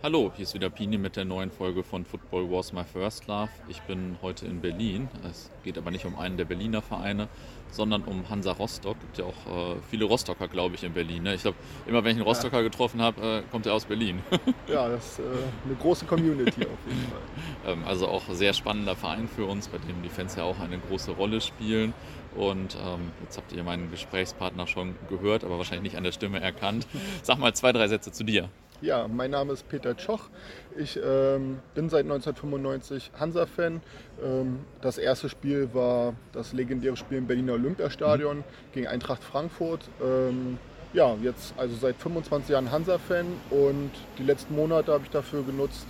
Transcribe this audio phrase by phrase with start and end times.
[0.00, 3.48] Hallo, hier ist wieder Pini mit der neuen Folge von Football Was My First Love.
[3.66, 5.08] Ich bin heute in Berlin.
[5.28, 7.26] Es geht aber nicht um einen der Berliner Vereine,
[7.72, 8.94] sondern um Hansa Rostock.
[8.96, 11.24] Es gibt ja auch äh, viele Rostocker, glaube ich, in Berlin.
[11.24, 11.34] Ne?
[11.34, 14.22] Ich glaube, immer wenn ich einen Rostocker getroffen habe, äh, kommt er aus Berlin.
[14.68, 15.22] ja, das ist äh,
[15.66, 17.20] eine große Community auf jeden Fall.
[17.66, 20.78] Ähm, also auch sehr spannender Verein für uns, bei dem die Fans ja auch eine
[20.78, 21.92] große Rolle spielen.
[22.36, 26.40] Und ähm, jetzt habt ihr meinen Gesprächspartner schon gehört, aber wahrscheinlich nicht an der Stimme
[26.40, 26.86] erkannt.
[27.22, 28.48] Sag mal zwei, drei Sätze zu dir.
[28.80, 30.28] Ja, mein Name ist Peter Tschoch.
[30.76, 33.80] Ich ähm, bin seit 1995 Hansa-Fan.
[34.22, 38.44] Ähm, das erste Spiel war das legendäre Spiel im Berliner Olympiastadion mhm.
[38.72, 39.88] gegen Eintracht Frankfurt.
[40.00, 40.58] Ähm,
[40.92, 45.86] ja, jetzt also seit 25 Jahren Hansa-Fan und die letzten Monate habe ich dafür genutzt,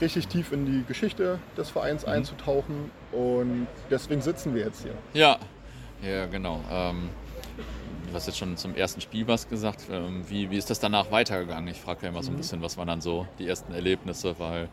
[0.00, 2.12] richtig tief in die Geschichte des Vereins mhm.
[2.12, 4.94] einzutauchen und deswegen sitzen wir jetzt hier.
[5.14, 5.36] Ja,
[6.00, 6.60] ja genau.
[8.10, 9.84] Du hast jetzt schon zum ersten Spiel was gesagt.
[9.88, 11.68] Ähm, wie, wie ist das danach weitergegangen?
[11.68, 12.38] Ich frage ja immer so ein mhm.
[12.38, 14.68] bisschen, was waren dann so die ersten Erlebnisse, weil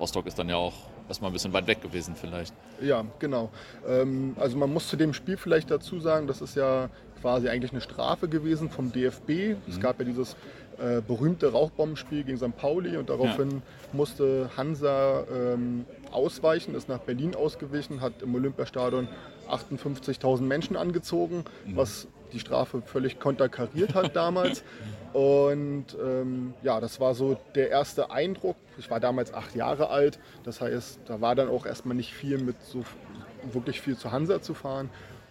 [0.00, 0.74] Rostock ist dann ja auch
[1.06, 2.52] erstmal ein bisschen weit weg gewesen vielleicht.
[2.80, 3.50] Ja, genau.
[3.86, 6.88] Ähm, also man muss zu dem Spiel vielleicht dazu sagen, das ist ja
[7.20, 9.28] quasi eigentlich eine Strafe gewesen vom DFB.
[9.28, 9.56] Mhm.
[9.68, 10.34] Es gab ja dieses
[10.78, 12.56] äh, berühmte Rauchbombenspiel gegen St.
[12.56, 13.62] Pauli und daraufhin ja.
[13.92, 19.08] musste Hansa ähm, ausweichen, ist nach Berlin ausgewichen, hat im Olympiastadion
[19.48, 21.76] 58.000 Menschen angezogen, mhm.
[21.76, 24.64] was die Strafe völlig konterkariert hat damals.
[25.12, 28.56] Und ähm, ja, das war so der erste Eindruck.
[28.78, 32.38] Ich war damals acht Jahre alt, das heißt, da war dann auch erstmal nicht viel
[32.38, 32.82] mit so
[33.52, 34.88] wirklich viel zu Hansa zu fahren.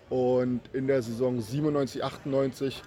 [0.09, 2.83] Und in der Saison 97, 98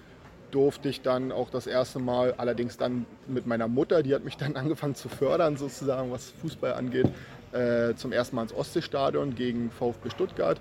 [0.51, 4.37] durfte ich dann auch das erste Mal, allerdings dann mit meiner Mutter, die hat mich
[4.37, 7.07] dann angefangen zu fördern, sozusagen, was Fußball angeht,
[7.55, 10.59] äh, zum ersten Mal ins Ostseestadion gegen VfB Stuttgart.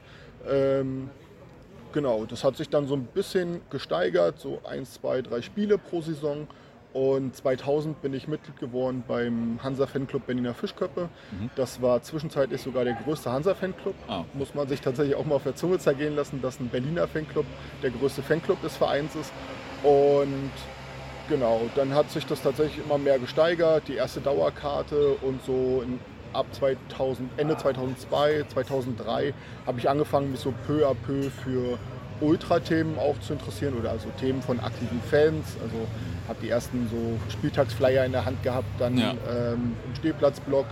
[0.49, 1.11] Ähm,
[1.93, 6.01] genau, das hat sich dann so ein bisschen gesteigert, so eins, zwei, drei Spiele pro
[6.01, 6.47] Saison.
[6.93, 11.09] Und 2000 bin ich Mitglied geworden beim Hansa Fanclub Berliner Fischköppe.
[11.33, 11.51] Mhm.
[11.57, 13.97] Das war zwischenzeitlich sogar der größte Hansa Fanclub.
[14.07, 14.23] Ah.
[14.33, 17.47] Muss man sich tatsächlich auch mal auf der Zunge zergehen lassen, dass ein Berliner Fanclub
[17.83, 19.33] der größte Fanclub des Vereins ist.
[19.83, 20.53] Und
[21.29, 23.89] genau, dann hat sich das tatsächlich immer mehr gesteigert.
[23.89, 25.99] Die erste Dauerkarte und so in,
[26.35, 29.35] ab 2000, Ende 2002, 2003
[29.67, 31.79] habe ich angefangen, mich so peu à peu für
[32.21, 35.57] Ultra-Themen auch zu interessieren oder also Themen von aktiven Fans.
[35.63, 35.87] Also
[36.29, 39.15] habe die ersten so Spieltagsflyer in der Hand gehabt, dann ja.
[39.31, 40.67] ähm, im Stehplatzblock.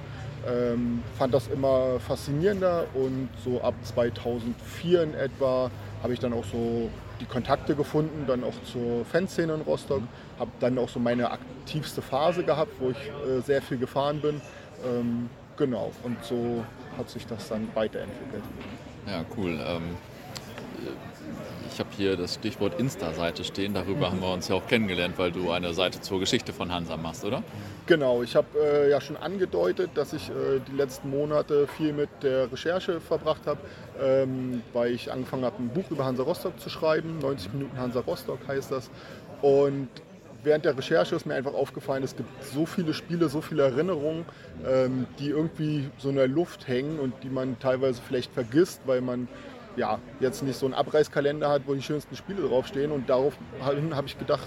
[0.44, 5.70] Ähm, fand das immer faszinierender und so ab 2004 in etwa
[6.02, 6.90] habe ich dann auch so
[7.20, 10.02] die Kontakte gefunden, dann auch zur Fanszene in Rostock.
[10.40, 14.40] Habe dann auch so meine aktivste Phase gehabt, wo ich äh, sehr viel gefahren bin.
[14.84, 16.64] Ähm, genau, und so
[16.96, 18.44] hat sich das dann weiterentwickelt.
[19.06, 19.58] Ja, cool.
[19.66, 19.96] Ähm,
[21.72, 23.72] ich habe hier das Stichwort Insta-Seite stehen.
[23.72, 24.12] Darüber mhm.
[24.12, 27.24] haben wir uns ja auch kennengelernt, weil du eine Seite zur Geschichte von Hansa machst,
[27.24, 27.42] oder?
[27.86, 32.10] Genau, ich habe äh, ja schon angedeutet, dass ich äh, die letzten Monate viel mit
[32.22, 33.58] der Recherche verbracht habe,
[34.00, 37.18] ähm, weil ich angefangen habe, ein Buch über Hansa Rostock zu schreiben.
[37.20, 38.90] 90 Minuten Hansa Rostock heißt das.
[39.40, 39.88] Und
[40.42, 44.24] während der Recherche ist mir einfach aufgefallen, es gibt so viele Spiele, so viele Erinnerungen,
[44.66, 49.00] ähm, die irgendwie so in der Luft hängen und die man teilweise vielleicht vergisst, weil
[49.00, 49.28] man
[49.76, 52.92] ja, jetzt nicht so einen Abreißkalender hat, wo die schönsten Spiele draufstehen.
[52.92, 54.46] Und daraufhin habe ich gedacht,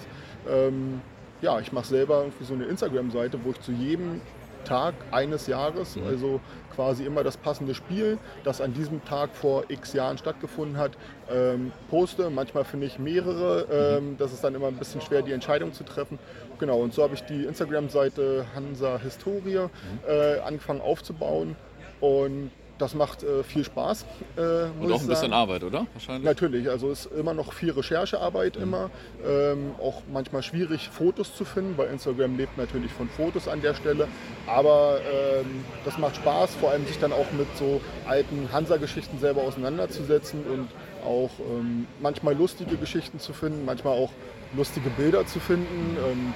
[0.49, 1.01] ähm,
[1.41, 4.21] ja, ich mache selber irgendwie so eine Instagram-Seite, wo ich zu jedem
[4.65, 6.41] Tag eines Jahres, also
[6.75, 10.91] quasi immer das passende Spiel, das an diesem Tag vor x Jahren stattgefunden hat,
[11.31, 12.29] ähm, poste.
[12.29, 13.67] Manchmal finde ich mehrere.
[13.71, 14.17] Ähm, mhm.
[14.17, 16.19] Das ist dann immer ein bisschen schwer, die Entscheidung zu treffen.
[16.59, 19.69] Genau, und so habe ich die Instagram-Seite Hansa Historie mhm.
[20.07, 21.55] äh, angefangen aufzubauen.
[22.01, 24.05] Und das macht äh, viel Spaß.
[24.35, 24.41] Äh,
[24.79, 25.87] Und auch ein bisschen Arbeit, oder?
[25.93, 26.25] Wahrscheinlich.
[26.25, 28.63] Natürlich, also ist immer noch viel Recherchearbeit mhm.
[28.63, 28.89] immer.
[29.25, 33.73] Ähm, auch manchmal schwierig, Fotos zu finden, weil Instagram lebt natürlich von Fotos an der
[33.73, 34.07] Stelle.
[34.47, 39.41] Aber ähm, das macht Spaß, vor allem sich dann auch mit so alten Hansa-Geschichten selber
[39.43, 40.67] auseinanderzusetzen und
[41.05, 44.11] auch ähm, manchmal lustige Geschichten zu finden, manchmal auch
[44.55, 45.97] lustige Bilder zu finden.
[45.97, 46.33] Ähm,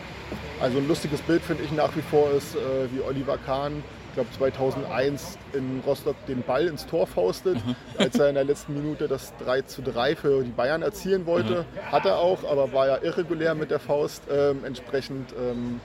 [0.61, 2.59] also ein lustiges Bild finde ich nach wie vor ist, äh,
[2.93, 3.83] wie Oliver Kahn
[4.19, 7.75] glaube 2001 in Rostock den Ball ins Tor faustet, mhm.
[7.97, 11.65] als er in der letzten Minute das 3 zu 3 für die Bayern erzielen wollte.
[11.73, 11.91] Mhm.
[11.91, 14.23] Hat er auch, aber war ja irregulär mit der Faust.
[14.29, 15.79] Ähm, entsprechend ähm,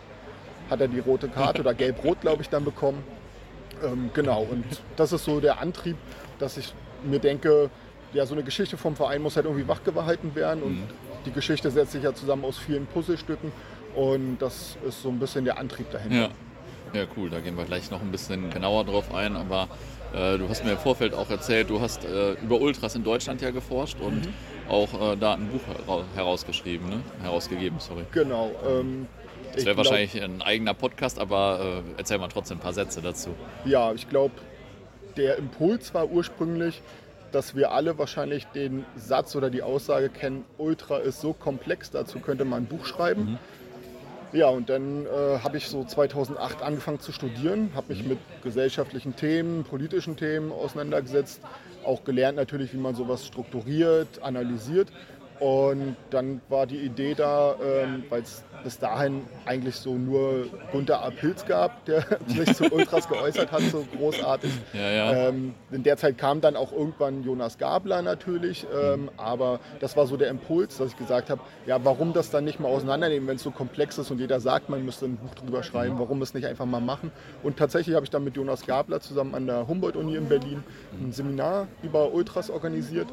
[0.68, 3.04] hat er die rote Karte oder gelb-rot, glaube ich, dann bekommen.
[3.84, 4.64] Ähm, genau, und
[4.96, 5.96] das ist so der Antrieb,
[6.40, 7.70] dass ich mir denke,
[8.12, 10.88] ja, so eine Geschichte vom Verein muss halt irgendwie wachgehalten werden und mhm.
[11.24, 13.52] die Geschichte setzt sich ja zusammen aus vielen Puzzlestücken
[13.94, 16.16] und das ist so ein bisschen der Antrieb dahinter.
[16.16, 16.28] Ja.
[16.94, 19.34] Ja, cool, da gehen wir gleich noch ein bisschen genauer drauf ein.
[19.34, 19.68] Aber
[20.14, 23.42] äh, du hast mir im Vorfeld auch erzählt, du hast äh, über Ultras in Deutschland
[23.42, 24.34] ja geforscht und mhm.
[24.68, 25.60] auch äh, da ein Buch
[26.14, 27.00] herausgeschrieben, ne?
[27.20, 28.04] herausgegeben, sorry.
[28.12, 28.52] Genau.
[28.64, 29.08] Ähm,
[29.52, 33.30] Das wäre wahrscheinlich ein eigener Podcast, aber äh, erzähl mal trotzdem ein paar Sätze dazu.
[33.64, 34.34] Ja, ich glaube,
[35.16, 36.80] der Impuls war ursprünglich,
[37.32, 42.20] dass wir alle wahrscheinlich den Satz oder die Aussage kennen, Ultra ist so komplex, dazu
[42.20, 43.32] könnte man ein Buch schreiben.
[43.32, 43.38] Mhm.
[44.34, 49.14] Ja, und dann äh, habe ich so 2008 angefangen zu studieren, habe mich mit gesellschaftlichen
[49.14, 51.40] Themen, politischen Themen auseinandergesetzt,
[51.84, 54.88] auch gelernt natürlich, wie man sowas strukturiert, analysiert.
[55.40, 61.04] Und dann war die Idee da, ähm, weil es bis dahin eigentlich so nur Gunther
[61.04, 61.10] A.
[61.10, 64.50] Pilz gab, der sich zu Ultras geäußert hat, so großartig.
[64.72, 65.28] Ja, ja.
[65.28, 69.10] Ähm, in der Zeit kam dann auch irgendwann Jonas Gabler natürlich, ähm, mhm.
[69.16, 72.58] aber das war so der Impuls, dass ich gesagt habe, ja, warum das dann nicht
[72.58, 75.62] mal auseinandernehmen, wenn es so komplex ist und jeder sagt, man müsste ein Buch drüber
[75.62, 75.98] schreiben, mhm.
[75.98, 77.10] warum es nicht einfach mal machen.
[77.42, 80.64] Und tatsächlich habe ich dann mit Jonas Gabler zusammen an der Humboldt-Uni in Berlin
[80.98, 83.08] ein Seminar über Ultras organisiert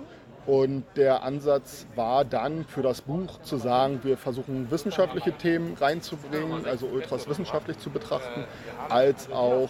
[0.46, 6.66] und der Ansatz war dann für das Buch zu sagen, wir versuchen wissenschaftliche Themen reinzubringen,
[6.66, 8.46] also Ultras wissenschaftlich zu betrachten,
[8.90, 9.70] als auch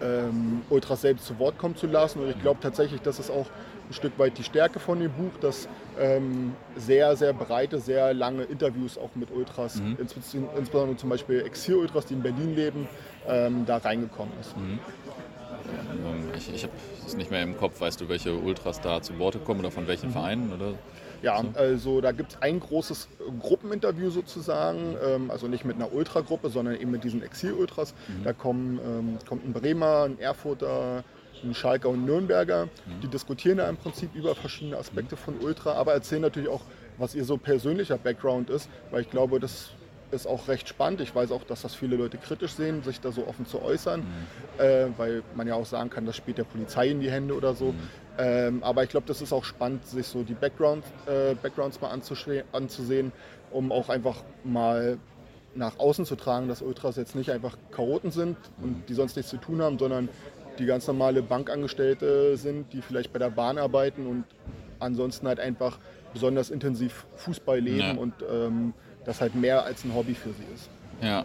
[0.00, 2.20] ähm, Ultras selbst zu Wort kommen zu lassen.
[2.20, 3.46] Und ich glaube tatsächlich, das ist auch
[3.88, 5.68] ein Stück weit die Stärke von dem Buch, dass
[5.98, 9.96] ähm, sehr, sehr breite, sehr lange Interviews auch mit Ultras, mhm.
[10.00, 12.88] insbesondere zum Beispiel Exil-Ultras, die in Berlin leben,
[13.28, 14.56] ähm, da reingekommen ist.
[14.56, 14.78] Mhm.
[16.36, 16.72] Ich, ich habe
[17.06, 17.80] es nicht mehr im Kopf.
[17.80, 20.12] Weißt du, welche Ultras da zu Worte kommen oder von welchen mhm.
[20.12, 20.52] Vereinen?
[20.52, 20.74] Oder?
[21.22, 21.58] Ja, so?
[21.58, 23.08] also da gibt es ein großes
[23.40, 27.94] Gruppeninterview sozusagen, ähm, also nicht mit einer Ultragruppe, sondern eben mit diesen Exil-Ultras.
[28.08, 28.24] Mhm.
[28.24, 31.04] Da kommen, ähm, kommt ein Bremer, ein Erfurter,
[31.42, 32.66] ein Schalker und ein Nürnberger.
[32.66, 33.00] Mhm.
[33.02, 35.20] Die diskutieren da im Prinzip über verschiedene Aspekte mhm.
[35.20, 36.62] von Ultra, aber erzählen natürlich auch,
[36.98, 39.70] was ihr so persönlicher Background ist, weil ich glaube, das
[40.10, 41.00] ist auch recht spannend.
[41.00, 44.00] Ich weiß auch, dass das viele Leute kritisch sehen, sich da so offen zu äußern,
[44.00, 44.62] mhm.
[44.62, 47.54] äh, weil man ja auch sagen kann, das spielt der Polizei in die Hände oder
[47.54, 47.72] so.
[47.72, 47.78] Mhm.
[48.18, 51.90] Ähm, aber ich glaube, das ist auch spannend, sich so die Background, äh, Backgrounds mal
[51.90, 53.12] anzusehen,
[53.50, 54.98] um auch einfach mal
[55.54, 58.82] nach außen zu tragen, dass Ultras jetzt nicht einfach Chaoten sind und mhm.
[58.88, 60.08] die sonst nichts zu tun haben, sondern
[60.58, 64.24] die ganz normale Bankangestellte sind, die vielleicht bei der Bahn arbeiten und
[64.78, 65.78] ansonsten halt einfach
[66.12, 67.94] besonders intensiv Fußball leben ja.
[67.94, 68.74] und ähm,
[69.06, 70.68] das halt mehr als ein Hobby für sie ist.
[71.00, 71.24] Ja.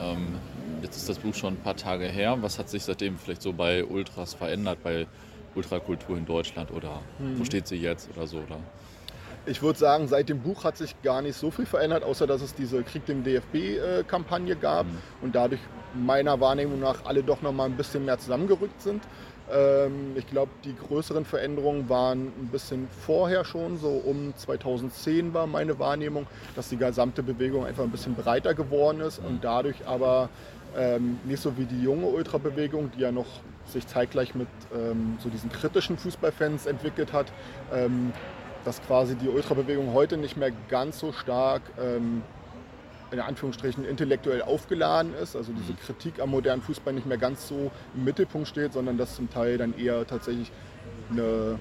[0.00, 0.38] Ähm,
[0.82, 2.36] jetzt ist das Buch schon ein paar Tage her.
[2.40, 5.06] Was hat sich seitdem vielleicht so bei Ultras verändert, bei
[5.54, 7.38] Ultrakultur in Deutschland oder mhm.
[7.38, 8.38] wo steht sie jetzt oder so?
[8.38, 8.58] Oder?
[9.46, 12.42] Ich würde sagen, seit dem Buch hat sich gar nicht so viel verändert, außer dass
[12.42, 14.98] es diese Krieg dem DFB-Kampagne gab mhm.
[15.22, 15.60] und dadurch
[15.94, 19.02] meiner Wahrnehmung nach alle doch noch mal ein bisschen mehr zusammengerückt sind.
[19.52, 25.46] Ähm, ich glaube, die größeren Veränderungen waren ein bisschen vorher schon, so um 2010 war
[25.46, 26.26] meine Wahrnehmung,
[26.56, 30.28] dass die gesamte Bewegung einfach ein bisschen breiter geworden ist und dadurch aber
[30.76, 33.26] ähm, nicht so wie die junge Ultrabewegung, die ja noch
[33.66, 37.26] sich zeitgleich mit ähm, so diesen kritischen Fußballfans entwickelt hat,
[37.72, 38.12] ähm,
[38.64, 42.22] dass quasi die Ultrabewegung heute nicht mehr ganz so stark ähm,
[43.14, 45.78] in Anführungsstrichen intellektuell aufgeladen ist, also diese mhm.
[45.78, 49.56] Kritik am modernen Fußball nicht mehr ganz so im Mittelpunkt steht, sondern dass zum Teil
[49.56, 50.50] dann eher tatsächlich
[51.10, 51.58] eine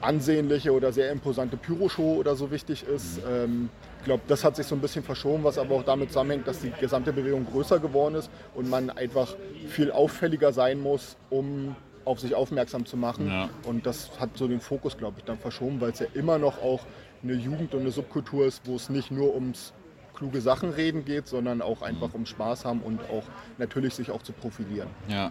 [0.00, 3.18] ansehnliche oder sehr imposante Pyroshow oder so wichtig ist.
[3.18, 3.30] Mhm.
[3.30, 6.46] Ähm, ich glaube, das hat sich so ein bisschen verschoben, was aber auch damit zusammenhängt,
[6.46, 9.34] dass die gesamte Bewegung größer geworden ist und man einfach
[9.66, 13.28] viel auffälliger sein muss, um auf sich aufmerksam zu machen.
[13.28, 13.48] Ja.
[13.66, 16.62] Und das hat so den Fokus, glaube ich, dann verschoben, weil es ja immer noch
[16.62, 16.80] auch
[17.22, 19.72] eine Jugend und eine Subkultur ist, wo es nicht nur ums
[20.14, 22.14] kluge Sachen reden geht, sondern auch einfach mhm.
[22.14, 23.24] um Spaß haben und auch
[23.58, 24.88] natürlich sich auch zu profilieren.
[25.08, 25.30] Ja.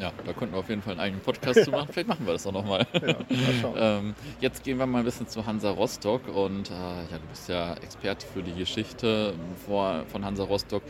[0.00, 1.88] Ja, da könnten wir auf jeden Fall einen eigenen Podcast zu machen.
[1.92, 2.84] Vielleicht machen wir das auch nochmal.
[2.94, 7.26] Ja, ähm, jetzt gehen wir mal ein bisschen zu Hansa Rostock und äh, ja, du
[7.30, 9.34] bist ja Experte für die Geschichte
[9.66, 10.82] vor, von Hansa Rostock.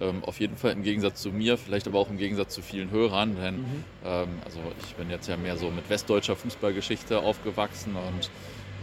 [0.00, 2.90] Ähm, auf jeden Fall im Gegensatz zu mir, vielleicht aber auch im Gegensatz zu vielen
[2.90, 3.84] Hörern, denn mhm.
[4.04, 8.30] ähm, also ich bin jetzt ja mehr so mit westdeutscher Fußballgeschichte aufgewachsen und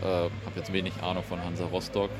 [0.01, 2.11] äh, habe jetzt wenig Ahnung von Hansa Rostock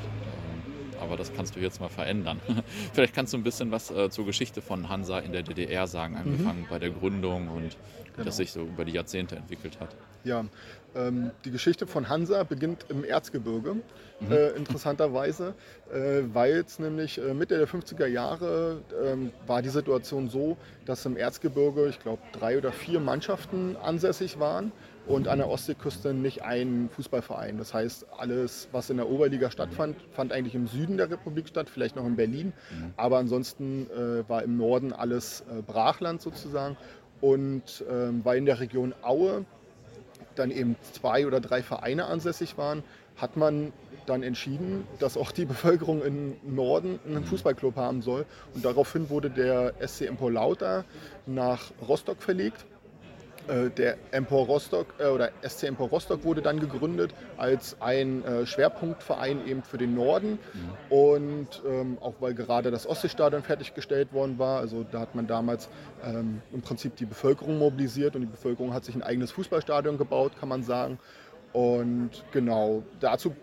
[1.00, 2.40] aber das kannst du jetzt mal verändern.
[2.92, 6.16] Vielleicht kannst du ein bisschen was äh, zur Geschichte von Hansa in der DDR sagen,
[6.16, 6.66] angefangen mhm.
[6.68, 7.76] bei der Gründung und
[8.20, 8.28] genau.
[8.28, 9.96] das sich so über die Jahrzehnte entwickelt hat.
[10.24, 10.44] Ja,
[10.94, 14.32] ähm, die Geschichte von Hansa beginnt im Erzgebirge, mhm.
[14.32, 15.54] äh, interessanterweise,
[15.92, 21.06] äh, weil es nämlich äh, Mitte der 50er Jahre ähm, war die Situation so, dass
[21.06, 24.72] im Erzgebirge, ich glaube, drei oder vier Mannschaften ansässig waren
[25.06, 27.58] und an der Ostseeküste nicht ein Fußballverein.
[27.58, 31.68] Das heißt, alles, was in der Oberliga stattfand, fand eigentlich im Süden der Republik statt,
[31.68, 32.52] vielleicht noch in Berlin.
[32.70, 32.94] Mhm.
[32.96, 36.76] Aber ansonsten äh, war im Norden alles äh, Brachland sozusagen.
[37.20, 39.44] Und ähm, weil in der Region Aue
[40.36, 42.82] dann eben zwei oder drei Vereine ansässig waren,
[43.16, 43.72] hat man
[44.06, 47.24] dann entschieden, dass auch die Bevölkerung im Norden einen mhm.
[47.24, 48.24] Fußballclub haben soll.
[48.54, 50.84] Und daraufhin wurde der SC Empolauta
[51.26, 52.64] nach Rostock verlegt
[53.76, 59.46] der Empor Rostock äh, oder SC Empor Rostock wurde dann gegründet als ein äh, Schwerpunktverein
[59.46, 60.94] eben für den Norden mhm.
[60.94, 65.68] und ähm, auch weil gerade das Ostseestadion fertiggestellt worden war, also da hat man damals
[66.04, 70.32] ähm, im Prinzip die Bevölkerung mobilisiert und die Bevölkerung hat sich ein eigenes Fußballstadion gebaut,
[70.38, 70.98] kann man sagen.
[71.52, 73.34] Und genau, dazu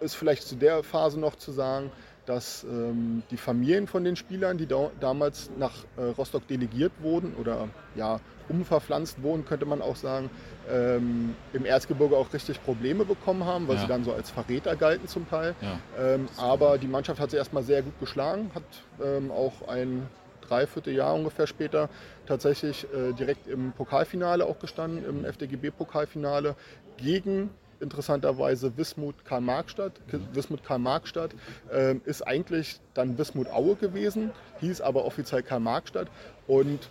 [0.00, 1.90] ist vielleicht zu der Phase noch zu sagen,
[2.26, 7.34] dass ähm, die Familien von den Spielern, die da, damals nach äh, Rostock delegiert wurden
[7.34, 10.30] oder ja, umverpflanzt wurden, könnte man auch sagen,
[10.70, 13.82] ähm, im Erzgebirge auch richtig Probleme bekommen haben, weil ja.
[13.82, 15.54] sie dann so als Verräter galten zum Teil.
[15.60, 16.14] Ja.
[16.14, 18.62] Ähm, aber die Mannschaft hat sie erstmal sehr gut geschlagen, hat
[19.02, 20.06] ähm, auch ein
[20.42, 21.88] Dreivierteljahr ungefähr später
[22.26, 26.56] tatsächlich äh, direkt im Pokalfinale auch gestanden, im FDGB-Pokalfinale
[26.96, 29.92] gegen interessanterweise Wismut Karl-Markstadt.
[30.32, 31.30] Wismut Karl-Markstadt
[31.72, 34.30] äh, ist eigentlich dann Wismut Aue gewesen,
[34.60, 36.08] hieß aber offiziell Karl-Markstadt.
[36.46, 36.90] Und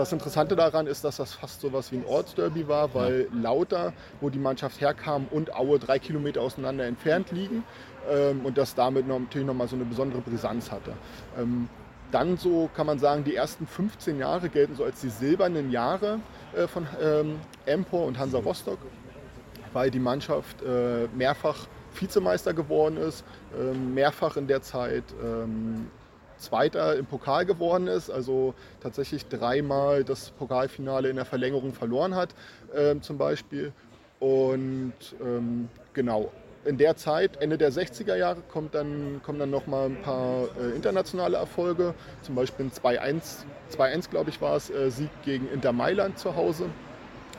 [0.00, 3.92] das Interessante daran ist, dass das fast so was wie ein Ortsderby war, weil Lauter,
[4.20, 7.64] wo die Mannschaft herkam, und Aue drei Kilometer auseinander entfernt liegen
[8.10, 10.92] ähm, und das damit noch, natürlich nochmal so eine besondere Brisanz hatte.
[11.38, 11.68] Ähm,
[12.10, 16.18] dann so kann man sagen, die ersten 15 Jahre gelten so als die silbernen Jahre
[16.56, 18.78] äh, von ähm, Empor und Hansa Rostock
[19.72, 23.24] weil die Mannschaft äh, mehrfach Vizemeister geworden ist,
[23.58, 25.90] äh, mehrfach in der Zeit ähm,
[26.40, 32.34] Zweiter im Pokal geworden ist, also tatsächlich dreimal das Pokalfinale in der Verlängerung verloren hat,
[32.74, 33.72] äh, zum Beispiel.
[34.18, 36.32] Und ähm, genau,
[36.64, 40.74] in der Zeit, Ende der 60er Jahre, kommt dann, kommen dann nochmal ein paar äh,
[40.76, 41.94] internationale Erfolge.
[42.22, 46.66] Zum Beispiel ein 2-1, glaube ich, war es, äh, Sieg gegen Inter Mailand zu Hause.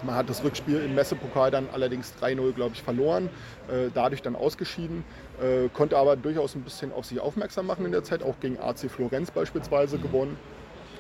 [0.04, 3.30] Man hat das Rückspiel im Messepokal dann allerdings 3-0, glaube ich, verloren,
[3.68, 5.04] äh, dadurch dann ausgeschieden,
[5.42, 8.60] äh, konnte aber durchaus ein bisschen auf sich aufmerksam machen in der Zeit, auch gegen
[8.60, 10.38] AC Florenz beispielsweise gewonnen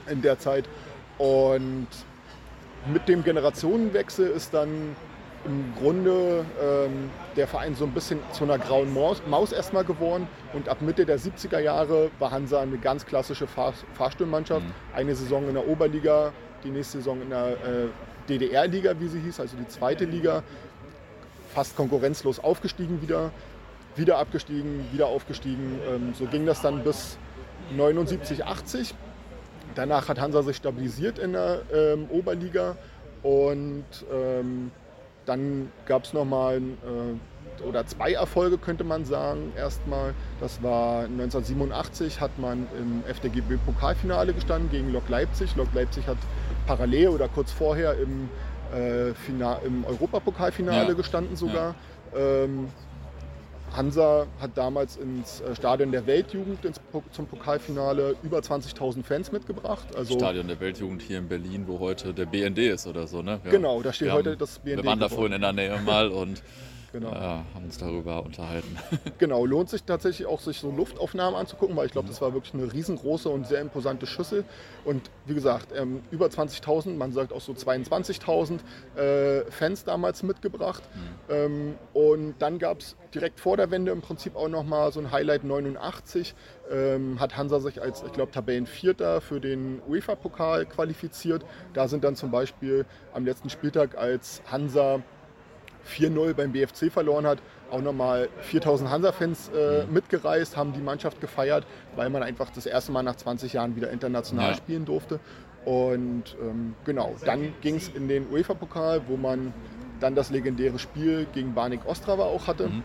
[0.09, 0.65] in der Zeit.
[1.17, 1.87] Und
[2.91, 4.95] mit dem Generationenwechsel ist dann
[5.45, 10.27] im Grunde ähm, der Verein so ein bisschen zu einer grauen Maus, Maus erstmal geworden.
[10.53, 14.65] Und ab Mitte der 70er Jahre war Hansa eine ganz klassische Fahr Fahrstuhlmannschaft.
[14.65, 14.73] Mhm.
[14.95, 16.31] Eine Saison in der Oberliga,
[16.63, 17.87] die nächste Saison in der äh,
[18.29, 20.43] DDR-Liga, wie sie hieß, also die zweite Liga,
[21.53, 23.31] fast konkurrenzlos aufgestiegen wieder,
[23.95, 25.79] wieder abgestiegen, wieder aufgestiegen.
[25.87, 27.17] Ähm, so ging das dann bis
[27.75, 28.95] 79, 80.
[29.75, 32.75] Danach hat Hansa sich stabilisiert in der ähm, Oberliga
[33.23, 34.71] und ähm,
[35.25, 40.13] dann gab es nochmal äh, oder zwei Erfolge, könnte man sagen, erstmal.
[40.39, 45.55] Das war 1987 hat man im FDGB-Pokalfinale gestanden gegen Lok Leipzig.
[45.55, 46.17] Lok Leipzig hat
[46.65, 48.29] parallel oder kurz vorher im,
[48.73, 49.09] äh,
[49.65, 50.93] im Europapokalfinale ja.
[50.93, 51.75] gestanden sogar.
[52.13, 52.19] Ja.
[52.19, 52.69] Ähm,
[53.75, 56.79] Hansa hat damals ins äh, Stadion der Weltjugend ins,
[57.11, 59.95] zum Pokalfinale über 20.000 Fans mitgebracht.
[59.95, 63.39] Also Stadion der Weltjugend hier in Berlin, wo heute der BND ist oder so, ne?
[63.43, 64.77] Wir genau, da steht heute das BND.
[64.77, 66.43] Wir waren da vorhin in der Nähe mal und
[66.91, 67.11] Genau.
[67.11, 68.77] Ja, haben uns darüber unterhalten.
[69.17, 72.53] Genau, lohnt sich tatsächlich auch, sich so Luftaufnahmen anzugucken, weil ich glaube, das war wirklich
[72.53, 74.45] eine riesengroße und sehr imposante Schüssel.
[74.83, 78.59] Und wie gesagt, ähm, über 20.000, man sagt auch so 22.000
[78.97, 80.83] äh, Fans damals mitgebracht.
[80.93, 81.33] Mhm.
[81.33, 85.11] Ähm, und dann gab es direkt vor der Wende im Prinzip auch nochmal so ein
[85.11, 86.33] Highlight 89.
[86.71, 91.45] Ähm, hat Hansa sich als, ich glaube, Tabellenvierter für den UEFA-Pokal qualifiziert.
[91.73, 95.01] Da sind dann zum Beispiel am letzten Spieltag, als Hansa
[95.87, 99.93] 4-0 beim BFC verloren hat, auch nochmal 4000 Hansa-Fans äh, mhm.
[99.93, 103.89] mitgereist, haben die Mannschaft gefeiert, weil man einfach das erste Mal nach 20 Jahren wieder
[103.91, 104.57] international ja.
[104.57, 105.19] spielen durfte.
[105.65, 109.53] Und ähm, genau, dann ging es in den UEFA-Pokal, wo man
[109.99, 112.67] dann das legendäre Spiel gegen Banik Ostrava auch hatte.
[112.67, 112.83] Mhm.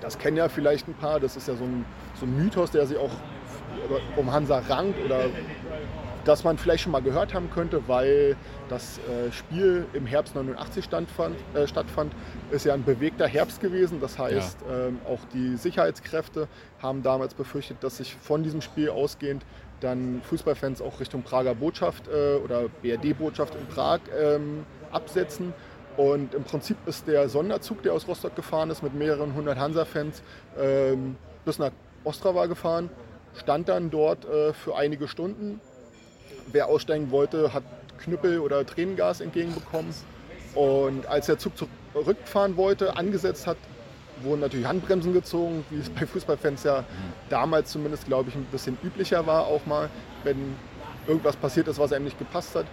[0.00, 2.86] Das kennen ja vielleicht ein paar, das ist ja so ein, so ein Mythos, der
[2.86, 3.10] sich auch
[4.16, 5.24] um Hansa rankt oder
[6.26, 8.36] das man vielleicht schon mal gehört haben könnte, weil
[8.68, 12.12] das äh, Spiel im Herbst 89 standfand, äh, stattfand,
[12.50, 14.00] ist ja ein bewegter Herbst gewesen.
[14.00, 14.86] Das heißt, ja.
[14.88, 16.48] ähm, auch die Sicherheitskräfte
[16.82, 19.44] haben damals befürchtet, dass sich von diesem Spiel ausgehend
[19.80, 25.52] dann Fußballfans auch Richtung Prager Botschaft äh, oder BRD-Botschaft in Prag ähm, absetzen.
[25.96, 30.22] Und im Prinzip ist der Sonderzug, der aus Rostock gefahren ist, mit mehreren hundert Hansa-Fans
[30.58, 31.70] ähm, bis nach
[32.04, 32.90] Ostrava gefahren,
[33.34, 35.60] stand dann dort äh, für einige Stunden
[36.52, 37.62] wer aussteigen wollte, hat
[37.98, 39.94] Knüppel oder Tränengas entgegenbekommen.
[40.54, 41.52] Und als der Zug
[41.92, 43.56] zurückfahren wollte, angesetzt hat,
[44.22, 46.84] wurden natürlich Handbremsen gezogen, wie es bei Fußballfans ja
[47.28, 49.90] damals zumindest, glaube ich, ein bisschen üblicher war, auch mal,
[50.24, 50.56] wenn
[51.06, 52.66] irgendwas passiert ist, was einem nicht gepasst hat.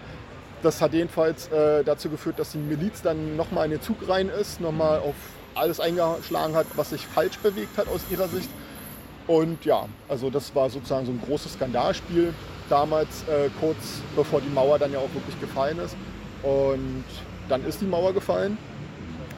[0.63, 4.30] Das hat jedenfalls äh, dazu geführt, dass die Miliz dann nochmal in den Zug rein
[4.30, 5.15] ist, nochmal auf
[5.56, 8.50] alles eingeschlagen hat, was sich falsch bewegt hat aus ihrer Sicht.
[9.27, 12.34] Und ja, also das war sozusagen so ein großes Skandalspiel
[12.70, 15.96] damals, äh, kurz bevor die Mauer dann ja auch wirklich gefallen ist.
[16.43, 17.05] Und
[17.50, 18.58] dann ist die Mauer gefallen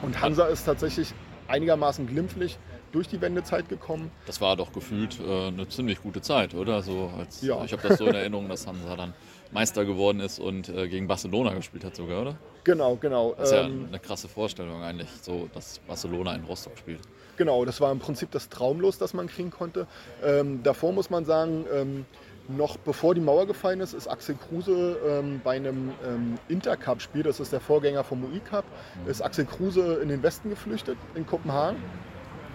[0.02, 1.12] und Hansa ist tatsächlich
[1.48, 2.58] einigermaßen glimpflich
[2.92, 4.10] durch die Wendezeit gekommen.
[4.26, 6.82] Das war doch gefühlt äh, eine ziemlich gute Zeit, oder?
[6.82, 7.62] So als, ja.
[7.64, 9.12] Ich habe das so in Erinnerung, dass Hansa dann
[9.52, 12.36] Meister geworden ist und äh, gegen Barcelona gespielt hat sogar, oder?
[12.64, 13.34] Genau, genau.
[13.36, 17.00] Das ist ja ähm, eine krasse Vorstellung eigentlich, so dass Barcelona in Rostock spielt.
[17.36, 19.86] Genau, das war im Prinzip das Traumlos, das man kriegen konnte.
[20.24, 22.06] Ähm, davor muss man sagen, ähm,
[22.48, 27.40] noch bevor die Mauer gefallen ist, ist Axel Kruse ähm, bei einem ähm, Intercup-Spiel, das
[27.40, 28.64] ist der Vorgänger vom UI Cup,
[29.02, 29.10] mhm.
[29.10, 31.76] ist Axel Kruse in den Westen geflüchtet, in Kopenhagen.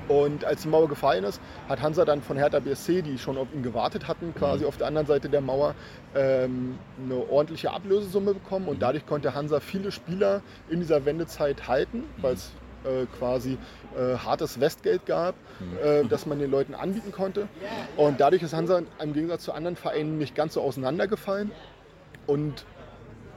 [0.08, 3.48] Und als die Mauer gefallen ist, hat Hansa dann von Hertha BSC, die schon auf
[3.54, 4.68] ihn gewartet hatten, quasi mhm.
[4.68, 5.76] auf der anderen Seite der Mauer,
[6.16, 8.68] ähm, eine ordentliche Ablösesumme bekommen.
[8.68, 8.82] Und mhm.
[8.82, 12.24] dadurch konnte Hansa viele Spieler in dieser Wendezeit halten, mhm.
[12.24, 12.52] weil es
[12.84, 13.58] äh, quasi
[13.96, 15.36] äh, hartes Westgeld gab,
[15.84, 17.48] äh, das man den Leuten anbieten konnte.
[17.98, 21.52] Und dadurch ist Hansa im Gegensatz zu anderen Vereinen nicht ganz so auseinandergefallen.
[22.28, 22.66] Und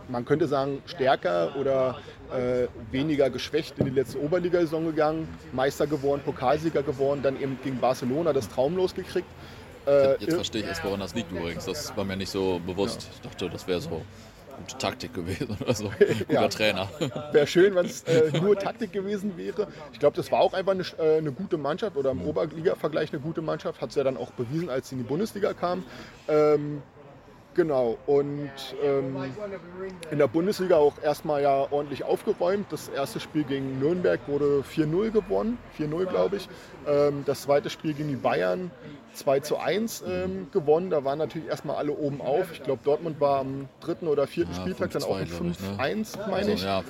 [0.09, 1.99] man könnte sagen, stärker oder
[2.33, 7.81] äh, weniger geschwächt in die letzte Oberligasaison gegangen, Meister geworden, Pokalsieger geworden, dann eben gegen
[7.81, 9.29] Barcelona das traumlos gekriegt.
[9.87, 11.65] Äh, Jetzt verstehe ich erst, woran das liegt übrigens.
[11.65, 13.03] Das war mir nicht so bewusst.
[13.03, 13.09] Ja.
[13.15, 14.03] Ich dachte, das wäre so
[14.57, 15.85] gute Taktik gewesen oder so.
[15.99, 16.49] Guter ja.
[16.49, 16.89] Trainer.
[17.33, 19.69] Wäre schön, wenn es äh, nur Taktik gewesen wäre.
[19.93, 22.29] Ich glaube, das war auch einfach eine, äh, eine gute Mannschaft oder im mhm.
[22.29, 23.81] Oberliga-Vergleich eine gute Mannschaft.
[23.81, 25.85] Hat es ja dann auch bewiesen, als sie in die Bundesliga kam.
[26.29, 26.83] Ähm,
[27.55, 28.51] Genau, und
[28.83, 29.17] ähm,
[30.11, 32.67] in der Bundesliga auch erstmal ja ordentlich aufgeräumt.
[32.71, 36.49] Das erste Spiel gegen Nürnberg wurde 4-0 gewonnen, 4-0 glaube ich.
[36.87, 38.73] Ähm, das zweite Spiel gegen die Bayern
[39.13, 40.91] 2 zu 1 ähm, gewonnen.
[40.91, 42.51] Da waren natürlich erstmal alle oben auf.
[42.53, 46.27] Ich glaube, Dortmund war am dritten oder vierten ja, Spieltag dann auch ein 5-1, ne?
[46.29, 46.67] meine ich.
[46.67, 46.83] Also, ja,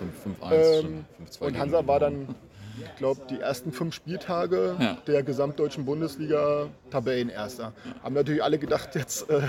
[0.50, 0.80] 5-1.
[0.80, 1.04] Ähm,
[1.40, 2.34] und Hansa war dann
[2.78, 4.98] ich glaube, die ersten fünf Spieltage ja.
[5.06, 7.72] der gesamtdeutschen Bundesliga Tabellenerster.
[8.02, 9.42] Haben natürlich alle gedacht, jetzt äh,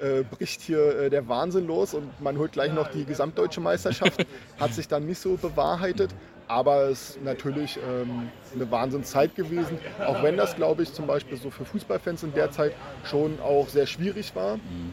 [0.00, 4.26] äh, bricht hier äh, der Wahnsinn los und man holt gleich noch die gesamtdeutsche Meisterschaft.
[4.60, 6.14] Hat sich dann nicht so bewahrheitet.
[6.48, 9.78] Aber es ist natürlich ähm, eine Wahnsinnszeit gewesen.
[10.04, 12.72] Auch wenn das, glaube ich, zum Beispiel so für Fußballfans in der Zeit
[13.04, 14.92] schon auch sehr schwierig war, mhm.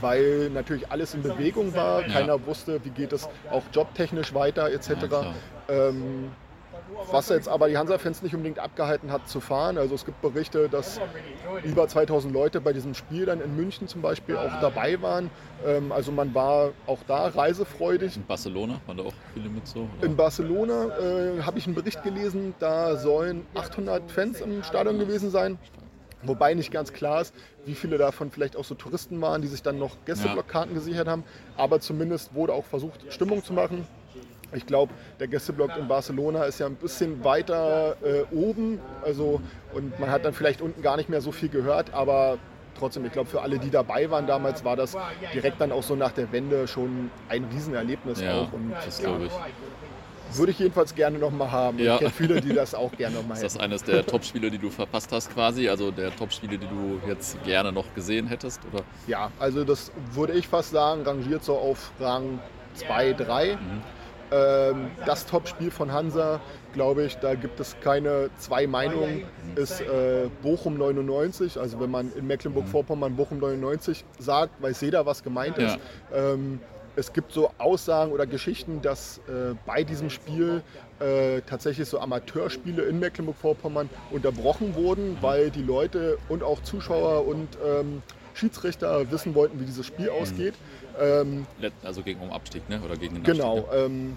[0.00, 2.02] weil natürlich alles in Bewegung war.
[2.02, 2.46] Keiner ja.
[2.46, 4.88] wusste, wie geht es auch jobtechnisch weiter etc.
[5.10, 5.34] Ja,
[7.10, 9.78] was jetzt aber die Hansa-Fans nicht unbedingt abgehalten hat zu fahren.
[9.78, 11.00] Also es gibt Berichte, dass
[11.62, 15.30] über 2000 Leute bei diesem Spiel dann in München zum Beispiel auch dabei waren.
[15.66, 18.16] Ähm, also man war auch da reisefreudig.
[18.16, 19.88] In Barcelona waren da auch viele mit so?
[19.98, 20.06] Oder?
[20.06, 25.30] In Barcelona äh, habe ich einen Bericht gelesen, da sollen 800 Fans im Stadion gewesen
[25.30, 25.58] sein.
[26.26, 27.34] Wobei nicht ganz klar ist,
[27.66, 30.78] wie viele davon vielleicht auch so Touristen waren, die sich dann noch Gästeblockkarten ja.
[30.78, 31.24] gesichert haben.
[31.56, 33.86] Aber zumindest wurde auch versucht, Stimmung zu machen.
[34.54, 38.80] Ich glaube, der Gästeblock in Barcelona ist ja ein bisschen weiter äh, oben.
[39.04, 39.40] Also,
[39.74, 42.38] und man hat dann vielleicht unten gar nicht mehr so viel gehört, aber
[42.78, 44.96] trotzdem, ich glaube, für alle, die dabei waren damals, war das
[45.32, 48.52] direkt dann auch so nach der Wende schon ein Riesenerlebnis ja, auch.
[48.52, 49.32] Und, das glaube ich.
[50.36, 51.78] Würde ich jedenfalls gerne nochmal haben.
[51.78, 51.94] Ja.
[51.94, 53.46] Ich kenne viele, die das auch gerne nochmal hätten.
[53.46, 55.68] Ist das eines der Top-Spiele, die du verpasst hast quasi?
[55.68, 58.60] Also der Top-Spiele, die du jetzt gerne noch gesehen hättest?
[58.72, 58.82] Oder?
[59.06, 62.40] Ja, also das würde ich fast sagen, rangiert so auf Rang
[62.74, 63.52] 2, 3.
[63.52, 63.82] Mhm.
[64.34, 66.40] Ähm, das Top-Spiel von Hansa,
[66.72, 71.58] glaube ich, da gibt es keine zwei Meinungen, ist äh, Bochum 99.
[71.58, 75.78] Also wenn man in Mecklenburg-Vorpommern Bochum 99 sagt, weiß jeder, was gemeint ist.
[76.12, 76.32] Ja.
[76.32, 76.60] Ähm,
[76.96, 80.62] es gibt so Aussagen oder Geschichten, dass äh, bei diesem Spiel
[81.00, 87.48] äh, tatsächlich so Amateurspiele in Mecklenburg-Vorpommern unterbrochen wurden, weil die Leute und auch Zuschauer und
[87.64, 88.02] ähm,
[88.34, 90.54] Schiedsrichter wissen wollten, wie dieses Spiel ausgeht.
[91.00, 91.46] Ähm,
[91.82, 92.80] also gegen um Abstieg, ne?
[92.84, 93.58] Oder gegen den Genau.
[93.58, 93.84] Abstieg, ne?
[93.84, 94.16] ähm,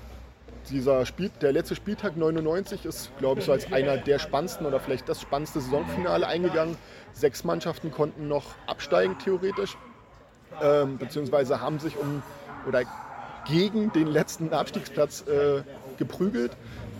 [0.70, 4.80] dieser Spiel, der letzte Spieltag 99 ist, glaube ich, so als einer der spannendsten oder
[4.80, 6.78] vielleicht das spannendste Saisonfinale eingegangen.
[7.14, 9.78] Sechs Mannschaften konnten noch absteigen, theoretisch.
[10.62, 12.22] Ähm, beziehungsweise haben sich um
[12.68, 12.84] oder
[13.48, 15.62] gegen den letzten Abstiegsplatz äh,
[15.98, 16.52] geprügelt.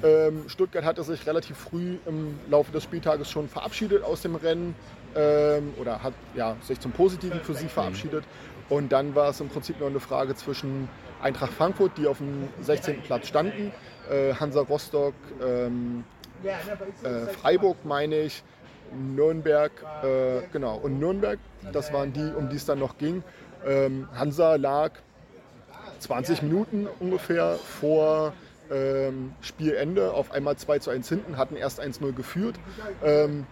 [0.04, 4.76] Ähm, Stuttgart hatte sich relativ früh im Laufe des Spieltages schon verabschiedet aus dem Rennen
[5.16, 8.24] ähm, oder hat ja, sich zum Positiven für sie verabschiedet.
[8.70, 10.90] Und dann war es im Prinzip nur eine Frage zwischen
[11.22, 13.02] Eintracht Frankfurt, die auf dem 16.
[13.02, 13.72] Platz standen,
[14.10, 16.04] äh, Hansa Rostock, ähm,
[17.04, 18.44] äh, Freiburg meine ich,
[18.94, 19.72] Nürnberg,
[20.04, 21.40] äh, genau, und Nürnberg,
[21.74, 23.24] das waren die, um die es dann noch ging.
[23.66, 24.92] Ähm, Hansa lag
[26.00, 28.34] 20 Minuten ungefähr vor
[28.72, 32.56] ähm, Spielende auf einmal 2 zu 1 hinten, hatten erst 1-0 geführt.
[33.04, 33.46] Ähm,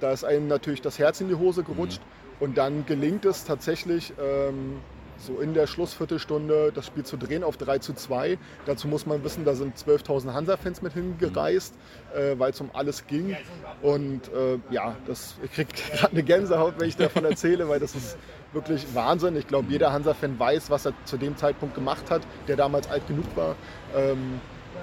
[0.00, 2.00] da ist einem natürlich das Herz in die Hose gerutscht.
[2.42, 4.80] Und dann gelingt es tatsächlich, ähm,
[5.16, 8.36] so in der Schlussviertelstunde das Spiel zu drehen auf 3 zu 2.
[8.66, 11.72] Dazu muss man wissen, da sind 12.000 Hansa-Fans mit hingereist,
[12.12, 13.36] äh, weil es um alles ging.
[13.80, 17.94] Und äh, ja, das, ich kriege gerade eine Gänsehaut, wenn ich davon erzähle, weil das
[17.94, 18.18] ist
[18.52, 19.36] wirklich Wahnsinn.
[19.36, 23.06] Ich glaube, jeder Hansa-Fan weiß, was er zu dem Zeitpunkt gemacht hat, der damals alt
[23.06, 23.54] genug war.
[23.94, 24.40] Ähm,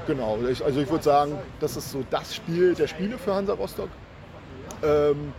[0.07, 3.51] genau, ich, also ich würde sagen, das ist so das Spiel der Spiele für Hansa
[3.51, 3.89] Rostock.
[4.81, 5.33] Ähm,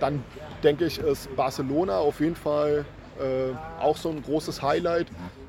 [0.00, 0.22] dann
[0.64, 2.84] denke ich, ist Barcelona auf jeden Fall
[3.20, 5.06] äh, auch so ein großes Highlight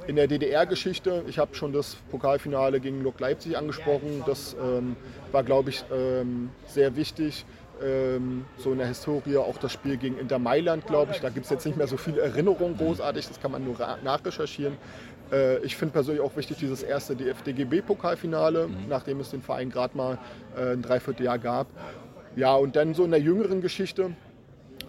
[0.08, 1.23] in der DDR-Geschichte.
[1.28, 4.23] Ich habe schon das Pokalfinale gegen Lok Leipzig angesprochen.
[4.28, 4.95] Das ähm,
[5.32, 7.45] war, glaube ich, ähm, sehr wichtig.
[7.84, 11.21] Ähm, so in der Historie auch das Spiel gegen Inter Mailand, glaube ich.
[11.21, 14.78] Da gibt es jetzt nicht mehr so viele Erinnerungen großartig, das kann man nur nachrecherchieren.
[15.32, 18.75] Äh, ich finde persönlich auch wichtig dieses erste DFDGB-Pokalfinale, mhm.
[18.88, 20.17] nachdem es den Verein gerade mal
[20.56, 21.67] äh, ein Dreivierteljahr gab.
[22.36, 24.12] Ja, und dann so in der jüngeren Geschichte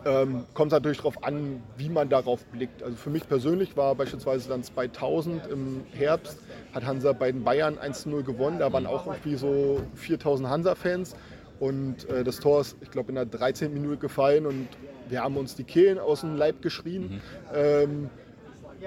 [0.07, 2.83] ähm, kommt es natürlich darauf an, wie man darauf blickt.
[2.83, 6.39] Also für mich persönlich war beispielsweise dann 2000 im Herbst,
[6.73, 8.61] hat Hansa bei den Bayern 1-0 gewonnen.
[8.61, 11.17] Da waren auch irgendwie so 4000 Hansa-Fans.
[11.59, 13.73] Und äh, das Tor ist, ich glaube, in der 13.
[13.73, 14.69] Minute gefallen und
[15.09, 17.03] wir haben uns die Kehlen aus dem Leib geschrien.
[17.03, 17.21] Mhm.
[17.55, 18.11] Ähm,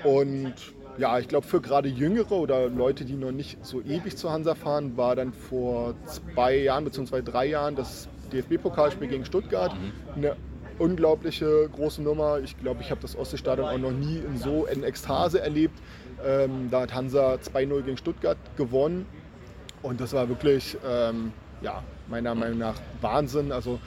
[0.04, 0.54] und
[0.98, 4.54] ja, ich glaube, für gerade Jüngere oder Leute, die noch nicht so ewig zu Hansa
[4.54, 7.22] fahren, war dann vor zwei Jahren bzw.
[7.22, 9.92] drei Jahren das DFB-Pokalspiel gegen Stuttgart mhm.
[10.16, 10.36] eine
[10.80, 12.40] unglaubliche große Nummer.
[12.40, 15.78] Ich glaube, ich habe das Ostseestadion auch noch nie in so in Ekstase erlebt.
[16.26, 19.06] Ähm, da hat Hansa 2-0 gegen Stuttgart gewonnen
[19.82, 23.52] und das war wirklich, ähm, ja, meiner Meinung nach Wahnsinn.
[23.52, 23.80] Also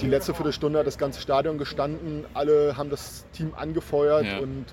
[0.00, 4.38] die letzte Viertelstunde hat das ganze Stadion gestanden, alle haben das Team angefeuert ja.
[4.38, 4.66] und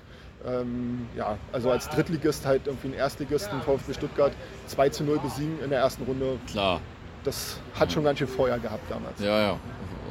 [0.46, 4.32] ähm, ja, also als Drittligist halt irgendwie einen Erstligisten VfB Stuttgart
[4.66, 6.38] 2 zu 0 besiegen in der ersten Runde.
[6.46, 6.80] Klar.
[7.24, 9.20] Das hat schon ganz schön Feuer gehabt damals.
[9.20, 9.58] Ja, ja,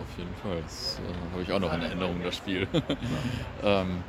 [0.09, 0.61] auf jeden Fall.
[0.61, 2.67] Das äh, habe ich auch noch in Erinnerung, das Spiel.
[3.63, 4.03] ähm,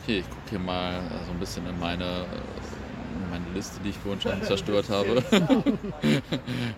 [0.00, 3.98] okay, ich gucke hier mal so ein bisschen in meine, in meine Liste, die ich
[3.98, 5.22] vorhin schon zerstört habe.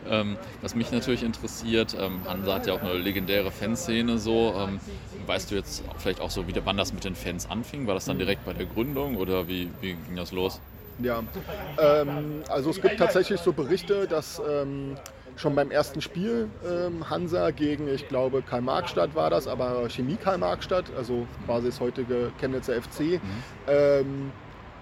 [0.08, 4.54] ähm, was mich natürlich interessiert, ähm, Hansa hat ja auch eine legendäre Fanszene so.
[4.56, 4.80] Ähm,
[5.26, 7.86] weißt du jetzt vielleicht auch so, wie, wann das mit den Fans anfing?
[7.86, 10.60] War das dann direkt bei der Gründung oder wie, wie ging das los?
[10.98, 11.24] Ja,
[11.78, 14.96] ähm, also es gibt tatsächlich so Berichte, dass ähm,
[15.36, 20.86] schon beim ersten Spiel ähm, Hansa gegen, ich glaube, Karl-Marx-Stadt war das, aber Chemie Karl-Marx-Stadt,
[20.96, 23.20] also quasi das heutige Chemnitzer FC, mhm.
[23.66, 24.32] ähm,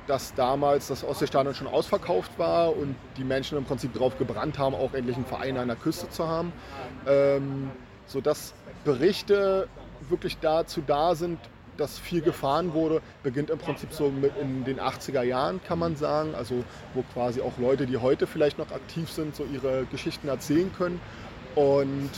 [0.07, 4.75] dass damals das Ostseestadion schon ausverkauft war und die Menschen im Prinzip darauf gebrannt haben,
[4.75, 6.53] auch endlich einen Verein an der Küste zu haben.
[7.07, 7.71] Ähm,
[8.07, 8.53] sodass
[8.85, 9.69] Berichte
[10.09, 11.39] wirklich dazu da sind,
[11.77, 15.97] dass viel gefahren wurde, beginnt im Prinzip so mit in den 80er Jahren, kann man
[15.97, 16.35] sagen.
[16.35, 20.71] Also wo quasi auch Leute, die heute vielleicht noch aktiv sind, so ihre Geschichten erzählen
[20.77, 21.01] können.
[21.55, 22.11] Und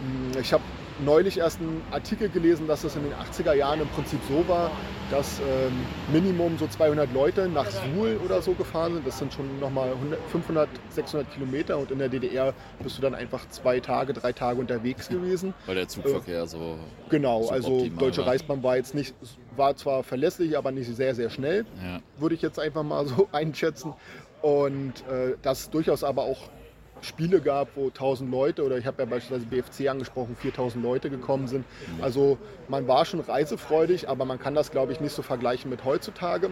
[0.00, 0.62] hm, ich habe
[1.00, 4.70] neulich erst einen Artikel gelesen, dass es in den 80er Jahren im Prinzip so war,
[5.10, 5.72] dass ähm,
[6.12, 9.06] Minimum so 200 Leute nach Suhl oder so gefahren sind.
[9.06, 9.92] Das sind schon nochmal
[10.30, 14.60] 500, 600 Kilometer und in der DDR bist du dann einfach zwei Tage, drei Tage
[14.60, 15.54] unterwegs gewesen.
[15.66, 16.78] Weil der Zugverkehr äh, so.
[17.10, 18.28] Genau, also Deutsche war.
[18.28, 19.14] Reichsbahn war jetzt nicht,
[19.56, 22.00] war zwar verlässlich, aber nicht sehr, sehr schnell, ja.
[22.18, 23.94] würde ich jetzt einfach mal so einschätzen.
[24.42, 26.50] Und äh, das durchaus aber auch
[27.04, 31.46] Spiele gab, wo 1000 Leute oder ich habe ja beispielsweise BFC angesprochen, 4000 Leute gekommen
[31.46, 31.64] sind.
[32.02, 32.38] Also
[32.68, 36.50] man war schon reisefreudig, aber man kann das, glaube ich, nicht so vergleichen mit heutzutage.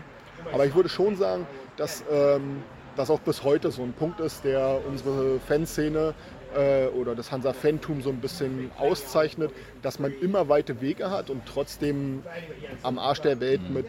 [0.53, 2.63] Aber ich würde schon sagen, dass ähm,
[2.97, 6.15] das auch bis heute so ein Punkt ist, der unsere Fanszene
[6.55, 11.43] äh, oder das Hansa-Fantum so ein bisschen auszeichnet, dass man immer weite Wege hat und
[11.47, 12.23] trotzdem
[12.83, 13.87] am Arsch der Welt mit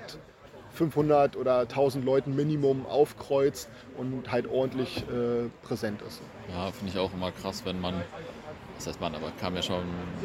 [0.73, 6.21] 500 oder 1000 Leuten Minimum aufkreuzt und halt ordentlich äh, präsent ist.
[6.49, 7.95] Ja, finde ich auch immer krass, wenn man,
[8.75, 9.83] das heißt man, aber kam ja schon,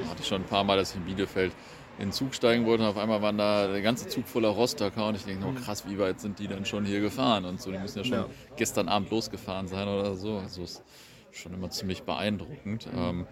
[0.09, 1.53] hatte ich schon ein paar Mal, dass ich in Bielefeld
[1.99, 5.09] in den Zug steigen wollte und auf einmal waren da der ganze Zug voller Rostocker
[5.09, 7.73] und ich denke, oh krass, wie weit sind die denn schon hier gefahren und so,
[7.73, 8.27] die müssen ja schon ja.
[8.57, 10.39] gestern Abend losgefahren sein oder so.
[10.39, 10.83] Also ist
[11.33, 12.93] schon immer ziemlich beeindruckend.
[12.93, 12.99] Mhm.
[12.99, 13.27] Ähm,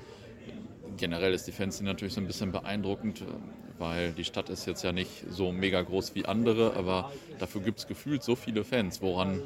[0.97, 3.25] generell ist die Fanszene natürlich so ein bisschen beeindruckend
[3.79, 7.79] weil die Stadt ist jetzt ja nicht so mega groß wie andere, aber dafür gibt
[7.79, 9.41] es gefühlt so viele Fans, woran,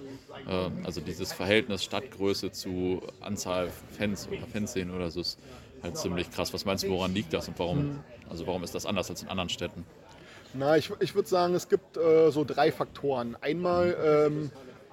[0.48, 5.38] äh, also dieses Verhältnis Stadtgröße zu Anzahl Fans oder Fanszenen oder so ist
[5.82, 6.52] halt ziemlich krass.
[6.52, 9.28] Was meinst du, woran liegt das und warum, also warum ist das anders als in
[9.28, 9.84] anderen Städten?
[10.52, 13.36] Na, ich, ich würde sagen, es gibt äh, so drei Faktoren.
[13.40, 14.50] Einmal, ähm,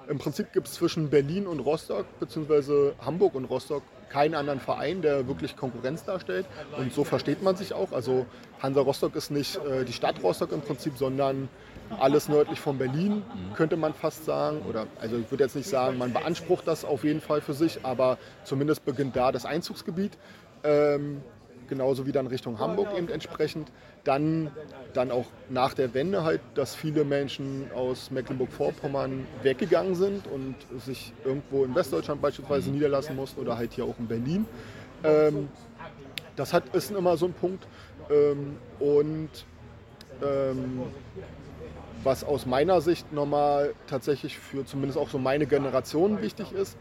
[0.08, 5.02] im Prinzip gibt es zwischen Berlin und Rostock, beziehungsweise Hamburg und Rostock, keinen anderen Verein,
[5.02, 6.46] der wirklich Konkurrenz darstellt.
[6.78, 7.92] Und so versteht man sich auch.
[7.92, 8.24] Also
[8.62, 11.48] Hansa Rostock ist nicht äh, die Stadt Rostock im Prinzip, sondern
[12.00, 13.22] alles nördlich von Berlin,
[13.54, 14.62] könnte man fast sagen.
[14.68, 17.84] Oder also ich würde jetzt nicht sagen, man beansprucht das auf jeden Fall für sich,
[17.84, 20.16] aber zumindest beginnt da das Einzugsgebiet.
[20.64, 21.22] Ähm,
[21.68, 23.70] genauso wie dann Richtung Hamburg eben entsprechend.
[24.04, 24.50] Dann,
[24.94, 30.54] dann auch nach der Wende halt, dass viele Menschen aus Mecklenburg-Vorpommern weggegangen sind und
[30.84, 34.46] sich irgendwo in Westdeutschland beispielsweise niederlassen mussten oder halt hier auch in Berlin.
[35.04, 35.48] Ähm,
[36.36, 37.66] das hat, ist immer so ein Punkt.
[38.10, 39.30] Ähm, und
[40.22, 40.82] ähm,
[42.04, 46.76] was aus meiner Sicht nochmal tatsächlich für zumindest auch so meine Generation wichtig ist,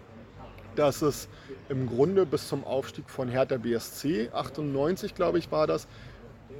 [0.75, 1.27] dass es
[1.69, 5.87] im Grunde bis zum Aufstieg von Hertha BSC, 98 glaube ich war das,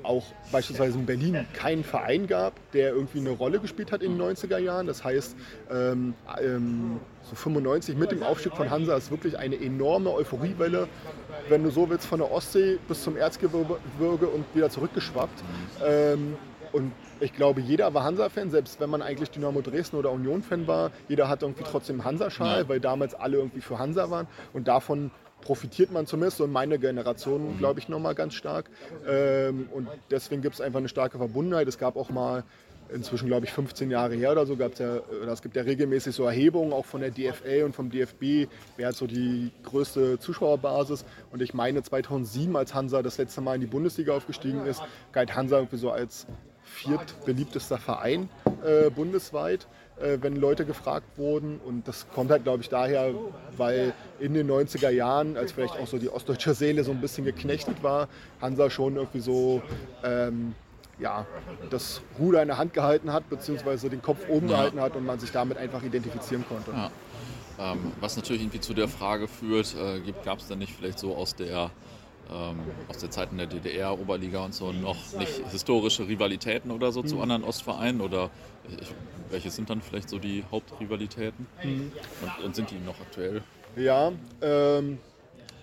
[0.03, 4.21] auch beispielsweise in Berlin keinen Verein gab, der irgendwie eine Rolle gespielt hat in den
[4.21, 4.87] 90er Jahren.
[4.87, 5.35] Das heißt,
[5.71, 10.87] ähm, ähm, so 95 mit dem Aufstieg von Hansa ist wirklich eine enorme Euphoriewelle,
[11.49, 15.43] wenn du so willst, von der Ostsee bis zum Erzgebirge und wieder zurückgeschwappt.
[15.85, 16.35] Ähm,
[16.71, 20.91] und ich glaube, jeder war Hansa-Fan, selbst wenn man eigentlich Dynamo Dresden oder Union-Fan war.
[21.07, 22.69] Jeder hat irgendwie trotzdem Hansa-Schal, ja.
[22.69, 24.27] weil damals alle irgendwie für Hansa waren.
[24.53, 27.57] Und davon profitiert man zumindest, so in meiner Generation, mhm.
[27.57, 28.69] glaube ich, nochmal ganz stark.
[29.07, 31.67] Ähm, und deswegen gibt es einfach eine starke Verbundenheit.
[31.67, 32.43] Es gab auch mal
[32.93, 34.99] inzwischen, glaube ich, 15 Jahre her oder so, gab es ja,
[35.31, 38.95] es gibt ja regelmäßig so Erhebungen, auch von der DFL und vom DFB, wer hat
[38.95, 41.05] so die größte Zuschauerbasis.
[41.31, 45.35] Und ich meine, 2007, als Hansa das letzte Mal in die Bundesliga aufgestiegen ist, galt
[45.35, 46.27] Hansa irgendwie so als
[46.67, 48.29] viertbeliebtester Verein
[48.63, 49.67] äh, bundesweit,
[49.99, 51.59] äh, wenn Leute gefragt wurden.
[51.65, 53.13] Und das kommt halt, glaube ich, daher,
[53.55, 57.25] weil in den 90er Jahren, als vielleicht auch so die ostdeutsche Seele so ein bisschen
[57.25, 58.07] geknechtet war,
[58.41, 59.61] Hansa schon irgendwie so
[60.03, 60.55] ähm,
[60.99, 61.25] ja,
[61.69, 64.57] das Ruder in der Hand gehalten hat, beziehungsweise den Kopf oben ja.
[64.57, 66.71] gehalten hat und man sich damit einfach identifizieren konnte.
[66.71, 66.91] Ja.
[67.59, 71.15] Ähm, was natürlich irgendwie zu der Frage führt, äh, gab es denn nicht vielleicht so
[71.15, 71.71] aus der
[72.31, 76.91] ähm, aus der Zeit in der DDR, Oberliga und so, noch nicht historische Rivalitäten oder
[76.91, 77.07] so mhm.
[77.07, 78.01] zu anderen Ostvereinen?
[78.01, 78.29] Oder
[78.79, 78.93] ich,
[79.29, 81.47] welche sind dann vielleicht so die Hauptrivalitäten?
[81.63, 81.91] Mhm.
[82.21, 83.41] Und, und, sind die noch aktuell?
[83.75, 84.11] Ja,
[84.41, 84.99] ähm,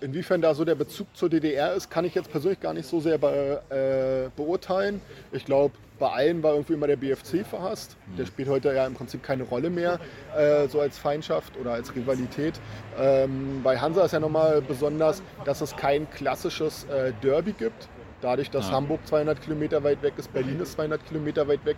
[0.01, 2.99] inwiefern da so der Bezug zur DDR ist, kann ich jetzt persönlich gar nicht so
[2.99, 5.01] sehr be, äh, beurteilen.
[5.31, 7.95] Ich glaube, bei allen war irgendwie immer der BFC verhasst.
[8.17, 8.27] Der mhm.
[8.27, 9.99] spielt heute ja im Prinzip keine Rolle mehr,
[10.37, 12.59] äh, so als Feindschaft oder als Rivalität.
[12.99, 17.87] Ähm, bei Hansa ist ja nochmal besonders, dass es kein klassisches äh, Derby gibt.
[18.21, 18.73] Dadurch, dass ja.
[18.73, 21.77] Hamburg 200 Kilometer weit weg ist, Berlin ist 200 Kilometer weit weg.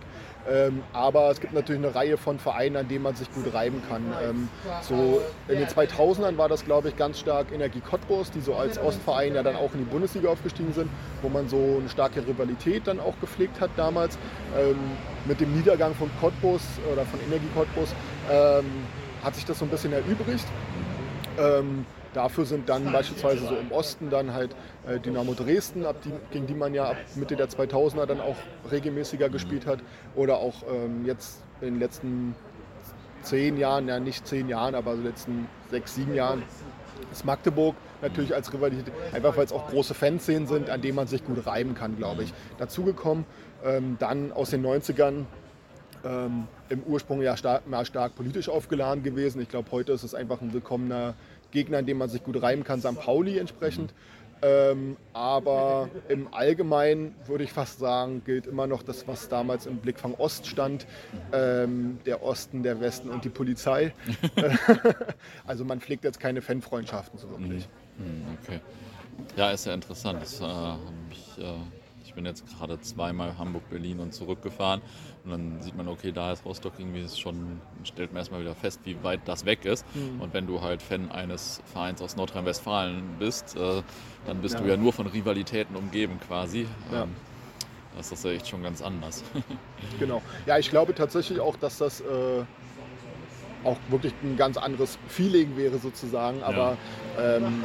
[0.50, 3.82] Ähm, aber es gibt natürlich eine Reihe von Vereinen, an denen man sich gut reiben
[3.90, 4.04] kann.
[4.24, 4.50] Ähm,
[4.82, 8.80] so in den 2000ern war das, glaube ich, ganz stark Energie Cottbus, die so als
[8.80, 10.90] Ostverein ja dann auch in die Bundesliga aufgestiegen sind,
[11.22, 14.18] wo man so eine starke Rivalität dann auch gepflegt hat damals.
[14.58, 14.78] Ähm,
[15.26, 17.94] mit dem Niedergang von Cottbus oder von Energie Cottbus
[18.32, 18.66] ähm,
[19.24, 20.46] hat sich das so ein bisschen erübrigt.
[21.38, 21.86] Ähm,
[22.18, 24.56] Dafür sind dann beispielsweise so im Osten dann halt
[24.88, 28.38] äh, Dynamo Dresden, die, gegen die man ja ab Mitte der 2000er dann auch
[28.72, 29.82] regelmäßiger gespielt hat.
[30.16, 32.36] Oder auch ähm, jetzt in den letzten
[33.22, 36.42] zehn Jahren, ja nicht zehn Jahren, aber den letzten sechs, sieben Jahren
[37.12, 41.06] ist Magdeburg natürlich als Rivalität, einfach weil es auch große Fanszenen sind, an denen man
[41.06, 42.34] sich gut reiben kann, glaube ich.
[42.58, 43.26] Dazugekommen,
[43.64, 45.26] ähm, dann aus den 90ern
[46.04, 49.42] ähm, im Ursprung ja stark, stark politisch aufgeladen gewesen.
[49.42, 51.16] Ich glaube, heute ist es einfach ein willkommener
[51.52, 53.00] Gegner, an dem man sich gut reimen kann, St.
[53.00, 53.94] Pauli entsprechend.
[54.42, 59.78] Ähm, aber im Allgemeinen würde ich fast sagen, gilt immer noch das, was damals im
[59.78, 60.86] Blickfang Ost stand.
[61.34, 63.94] Ähm, der Osten, der Westen und die Polizei.
[65.48, 67.68] also man pflegt jetzt keine Fanfreundschaften so wirklich.
[67.98, 68.06] Mhm.
[68.06, 68.60] Mhm, okay.
[69.36, 70.22] Ja, ist ja interessant.
[70.22, 70.80] Das äh, habe
[71.12, 71.56] ich äh,
[72.18, 74.82] bin jetzt gerade zweimal Hamburg, Berlin und zurückgefahren.
[75.24, 78.56] Und dann sieht man, okay, da ist Rostock irgendwie ist schon, stellt man erstmal wieder
[78.56, 79.86] fest, wie weit das weg ist.
[79.94, 80.20] Mhm.
[80.20, 83.84] Und wenn du halt Fan eines Vereins aus Nordrhein-Westfalen bist, äh,
[84.26, 84.62] dann bist ja.
[84.62, 86.66] du ja nur von Rivalitäten umgeben quasi.
[86.92, 87.04] Ja.
[87.04, 87.10] Ähm,
[87.96, 89.24] das ist ja echt schon ganz anders.
[90.00, 90.24] genau.
[90.48, 92.04] Ja, ich glaube tatsächlich auch, dass das äh,
[93.68, 96.42] auch wirklich ein ganz anderes Feeling wäre sozusagen.
[96.42, 96.78] Aber
[97.18, 97.36] ja.
[97.38, 97.64] Ähm,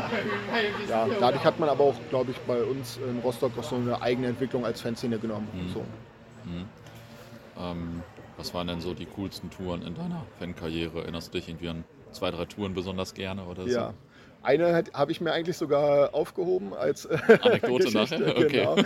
[0.89, 4.01] ja, dadurch hat man aber auch, glaube ich, bei uns in Rostock auch so eine
[4.03, 5.49] eigene Entwicklung als Fanszene genommen.
[5.53, 5.69] Mhm.
[5.73, 5.81] So.
[6.45, 6.69] Mhm.
[7.59, 8.03] Ähm,
[8.37, 11.03] was waren denn so die coolsten Touren in deiner Fankarriere?
[11.03, 13.69] Erinnerst du dich irgendwie an zwei, drei Touren besonders gerne oder so?
[13.69, 13.95] Ja.
[14.43, 18.37] Eine habe ich mir eigentlich sogar aufgehoben als Anekdote nachher.
[18.37, 18.49] Okay.
[18.49, 18.77] Genau.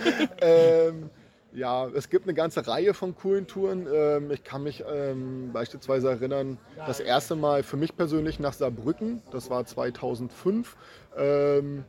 [0.43, 1.11] ähm,
[1.57, 3.89] ja, es gibt eine ganze Reihe von coolen Touren.
[3.93, 9.23] Ähm, ich kann mich ähm, beispielsweise erinnern, das erste Mal für mich persönlich nach Saarbrücken,
[9.31, 10.77] das war 2005.
[11.17, 11.85] Ähm,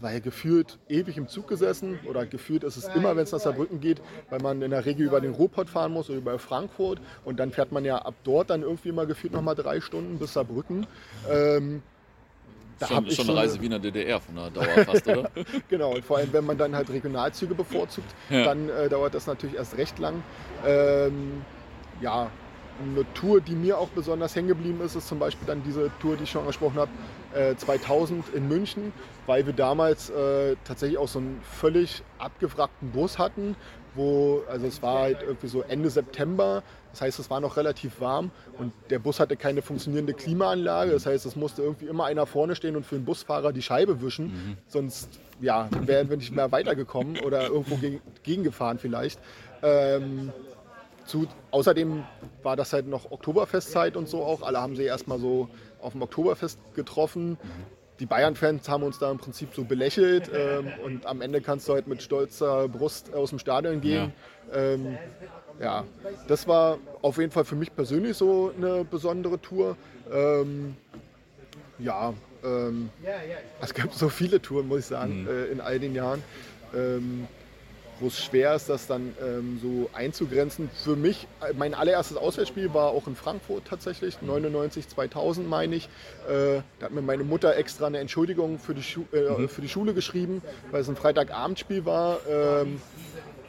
[0.00, 3.80] weil gefühlt ewig im Zug gesessen oder gefühlt ist es immer, wenn es nach Saarbrücken
[3.80, 7.38] geht, weil man in der Regel über den Ruhrpott fahren muss oder über Frankfurt und
[7.38, 10.86] dann fährt man ja ab dort dann irgendwie mal gefühlt nochmal drei Stunden bis Saarbrücken.
[12.78, 15.30] Da schon, schon eine Reise wie in der DDR von der Dauer fast, oder?
[15.68, 18.44] genau, und vor allem, wenn man dann halt Regionalzüge bevorzugt, ja.
[18.44, 20.22] dann äh, dauert das natürlich erst recht lang.
[20.66, 21.42] Ähm,
[22.00, 22.30] ja,
[22.80, 26.16] eine Tour, die mir auch besonders hängen geblieben ist, ist zum Beispiel dann diese Tour,
[26.16, 26.90] die ich schon angesprochen habe,
[27.34, 28.92] äh, 2000 in München,
[29.26, 33.56] weil wir damals äh, tatsächlich auch so einen völlig abgewrackten Bus hatten,
[33.94, 38.00] wo, also es war halt irgendwie so Ende September, das heißt, es war noch relativ
[38.00, 42.26] warm und der Bus hatte keine funktionierende Klimaanlage, das heißt, es musste irgendwie immer einer
[42.26, 44.56] vorne stehen und für den Busfahrer die Scheibe wischen, mhm.
[44.66, 45.08] sonst
[45.40, 49.20] ja, wären wir nicht mehr weitergekommen oder irgendwo gegen, gegengefahren vielleicht.
[49.62, 50.32] Ähm,
[51.06, 52.04] zu, außerdem
[52.42, 54.42] war das halt noch Oktoberfestzeit und so auch.
[54.42, 55.48] Alle haben sie erstmal so
[55.84, 57.38] auf dem Oktoberfest getroffen.
[58.00, 61.74] Die Bayern-Fans haben uns da im Prinzip so belächelt ähm, und am Ende kannst du
[61.74, 64.12] halt mit stolzer Brust aus dem Stadion gehen.
[64.52, 64.60] Ja.
[64.60, 64.98] Ähm,
[65.60, 65.84] ja,
[66.26, 69.76] das war auf jeden Fall für mich persönlich so eine besondere Tour.
[70.12, 70.76] Ähm,
[71.78, 72.90] ja, ähm,
[73.60, 75.28] es gab so viele Touren, muss ich sagen, mhm.
[75.28, 76.22] äh, in all den Jahren.
[78.00, 80.68] Wo es schwer ist, das dann ähm, so einzugrenzen.
[80.82, 85.88] Für mich, äh, mein allererstes Auswärtsspiel war auch in Frankfurt tatsächlich, 99, 2000 meine ich.
[86.28, 89.48] Äh, da hat mir meine Mutter extra eine Entschuldigung für die, Schu äh, mhm.
[89.48, 92.18] für die Schule geschrieben, weil es ein Freitagabendspiel war.
[92.28, 92.80] Ähm,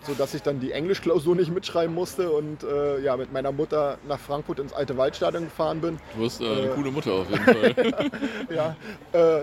[0.06, 4.20] sodass ich dann die Englischklausur nicht mitschreiben musste und äh, ja, mit meiner Mutter nach
[4.20, 5.98] Frankfurt ins alte Waldstadion gefahren bin.
[6.16, 7.76] Du hast äh, eine äh, coole Mutter auf jeden Fall.
[8.56, 8.76] ja,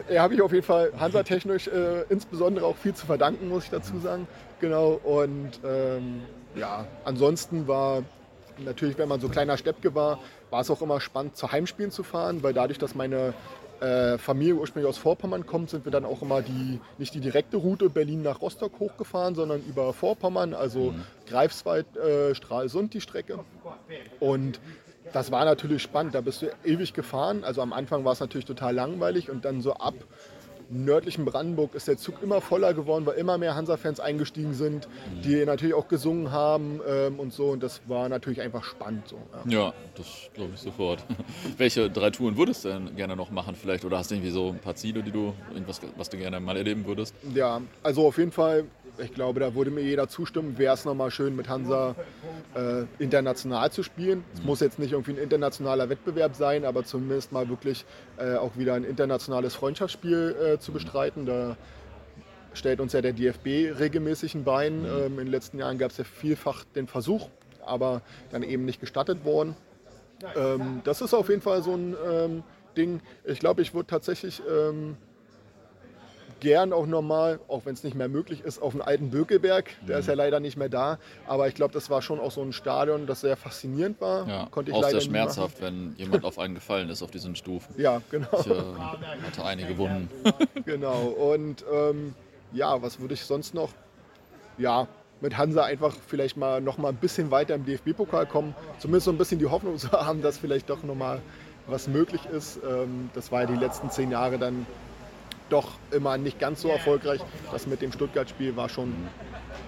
[0.09, 3.71] äh, habe ich auf jeden Fall Hansa-technisch äh, insbesondere auch viel zu verdanken, muss ich
[3.71, 4.27] dazu sagen.
[4.63, 6.23] Genau, und ähm,
[6.55, 8.05] ja, ansonsten war
[8.59, 10.21] natürlich, wenn man so kleiner Steppke war,
[10.51, 13.35] war es auch immer spannend, zu Heimspielen zu fahren, weil dadurch, dass meine
[13.81, 17.57] äh, Familie ursprünglich aus Vorpommern kommt, sind wir dann auch immer die, nicht die direkte
[17.57, 21.03] Route Berlin nach Rostock hochgefahren, sondern über Vorpommern, also mhm.
[21.27, 23.41] Greifswald, äh, Stralsund die Strecke.
[24.21, 24.61] Und
[25.13, 27.43] das war natürlich spannend, da bist du ewig gefahren.
[27.43, 29.95] Also am Anfang war es natürlich total langweilig und dann so ab
[30.73, 34.89] nördlichen Brandenburg ist der Zug immer voller geworden, weil immer mehr Hansa-Fans eingestiegen sind,
[35.25, 37.51] die natürlich auch gesungen haben ähm, und so.
[37.51, 39.09] Und das war natürlich einfach spannend.
[39.09, 39.67] So, ja.
[39.67, 41.05] ja das glaube ich sofort.
[41.57, 43.85] Welche drei Touren würdest du denn gerne noch machen vielleicht?
[43.85, 46.57] Oder hast du irgendwie so ein paar Ziele, die du, irgendwas, was du gerne mal
[46.57, 47.15] erleben würdest?
[47.35, 48.65] Ja, also auf jeden Fall
[48.99, 51.95] ich glaube, da würde mir jeder zustimmen, wäre es nochmal schön, mit Hansa
[52.55, 54.25] äh, international zu spielen.
[54.35, 57.85] Es muss jetzt nicht irgendwie ein internationaler Wettbewerb sein, aber zumindest mal wirklich
[58.19, 61.27] äh, auch wieder ein internationales Freundschaftsspiel äh, zu bestreiten.
[61.27, 61.57] Da
[62.55, 64.85] stellt uns ja der DFB regelmäßig ein Bein.
[64.85, 67.29] Ähm, in den letzten Jahren gab es ja vielfach den Versuch,
[67.65, 69.57] aber dann eben nicht gestattet worden.
[70.37, 72.43] Ähm, das ist auf jeden Fall so ein ähm,
[72.77, 73.01] Ding.
[73.25, 74.97] Ich glaube, ich würde tatsächlich ähm,
[76.43, 79.71] gern auch nochmal, auch wenn es nicht mehr möglich ist, auf den alten Bökelberg.
[79.87, 80.01] Der mhm.
[80.01, 80.99] ist ja leider nicht mehr da.
[81.27, 84.29] Aber ich glaube, das war schon auch so ein Stadion, das sehr faszinierend war.
[84.29, 87.37] Ja, Konnte ich auch leider sehr schmerzhaft, wenn jemand auf einen gefallen ist auf diesen
[87.37, 87.81] Stufen.
[87.81, 88.27] Ja, genau.
[88.41, 88.55] Ich äh,
[89.25, 90.11] hatte einige Wunden.
[90.67, 91.03] genau.
[91.03, 92.15] Und ähm,
[92.53, 93.71] ja, was würde ich sonst noch?
[94.59, 94.89] Ja,
[95.21, 98.57] mit Hansa einfach vielleicht mal noch mal ein bisschen weiter im DFB-Pokal kommen.
[98.81, 101.21] Zumindest so ein bisschen die Hoffnung zu haben, dass vielleicht doch noch mal
[101.69, 102.59] was möglich ist.
[102.69, 104.67] Ähm, das war ja die letzten zehn Jahre dann
[105.53, 107.21] doch immer nicht ganz so erfolgreich.
[107.51, 108.95] Das mit dem Stuttgart-Spiel war schon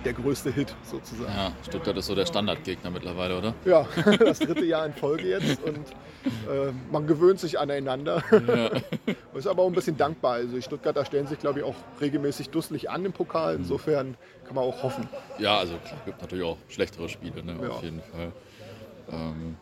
[0.05, 1.33] der größte Hit sozusagen.
[1.33, 3.55] Ja, Stuttgart ist so der Standardgegner mittlerweile, oder?
[3.65, 3.87] Ja,
[4.19, 5.91] das dritte Jahr in Folge jetzt und
[6.51, 8.23] äh, man gewöhnt sich aneinander.
[8.31, 8.71] Ja.
[9.35, 10.35] ist aber auch ein bisschen dankbar.
[10.35, 13.57] Also die Stuttgarter stellen sich, glaube ich, auch regelmäßig dusselig an im Pokal.
[13.57, 14.17] Insofern
[14.47, 15.09] kann man auch hoffen.
[15.39, 17.69] Ja, also klar, gibt natürlich auch schlechtere Spiele, ne, ja.
[17.69, 18.33] auf jeden Fall.
[19.11, 19.57] Ähm,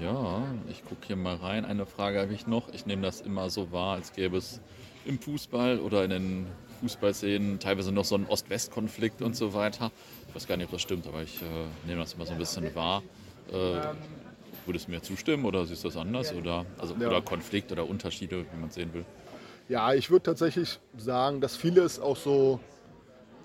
[0.00, 1.64] ja, ich gucke hier mal rein.
[1.64, 2.72] Eine Frage habe ich noch.
[2.72, 4.60] Ich nehme das immer so wahr, als gäbe es
[5.04, 6.46] im Fußball oder in den
[6.80, 9.90] Fußballszenen teilweise noch so ein Ost-West-Konflikt und so weiter.
[10.28, 11.46] Ich weiß gar nicht, ob das stimmt, aber ich äh,
[11.86, 13.02] nehme das immer so ein bisschen wahr.
[13.52, 13.80] Äh,
[14.66, 16.32] würdest du mir zustimmen oder siehst du das anders?
[16.32, 17.08] Oder, also, ja.
[17.08, 19.04] oder Konflikt oder Unterschiede, wie man es sehen will?
[19.68, 22.60] Ja, ich würde tatsächlich sagen, dass vieles auch so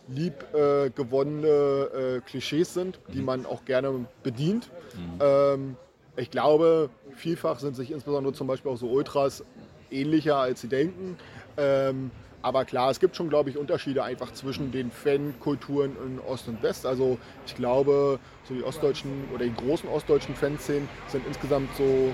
[0.08, 3.26] lieb äh, gewonnene äh, Klischees sind, die mhm.
[3.26, 4.70] man auch gerne bedient.
[4.96, 5.20] Mhm.
[5.20, 5.78] Ähm,
[6.16, 9.44] ich glaube, vielfach sind sich insbesondere zum Beispiel auch so Ultras
[9.92, 11.18] ähnlicher, als sie denken.
[11.58, 16.48] Ähm, aber klar, es gibt schon, glaube ich, Unterschiede einfach zwischen den Fankulturen in Ost
[16.48, 16.86] und West.
[16.86, 22.14] Also ich glaube, so die ostdeutschen oder die großen ostdeutschen Fanszenen sind insgesamt so,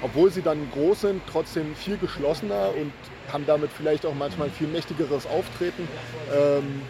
[0.00, 2.92] obwohl sie dann groß sind, trotzdem viel geschlossener und
[3.32, 5.88] haben damit vielleicht auch manchmal viel mächtigeres Auftreten.
[6.32, 6.82] Ähm,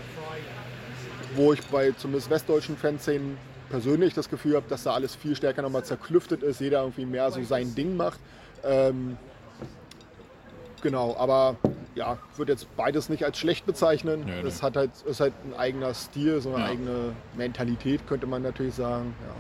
[1.37, 3.39] wo ich bei zumindest westdeutschen Fanszenen
[3.71, 7.31] persönlich das Gefühl habe, dass da alles viel stärker nochmal zerklüftet ist, jeder irgendwie mehr
[7.33, 8.21] so sein Ding macht.
[8.63, 9.17] Ähm,
[10.85, 11.57] Genau, aber
[11.95, 14.25] ja, ich würde jetzt beides nicht als schlecht bezeichnen.
[14.27, 16.71] Nee, es hat halt, ist halt ein eigener Stil, so eine ja.
[16.71, 19.15] eigene Mentalität, könnte man natürlich sagen.
[19.27, 19.35] Ja.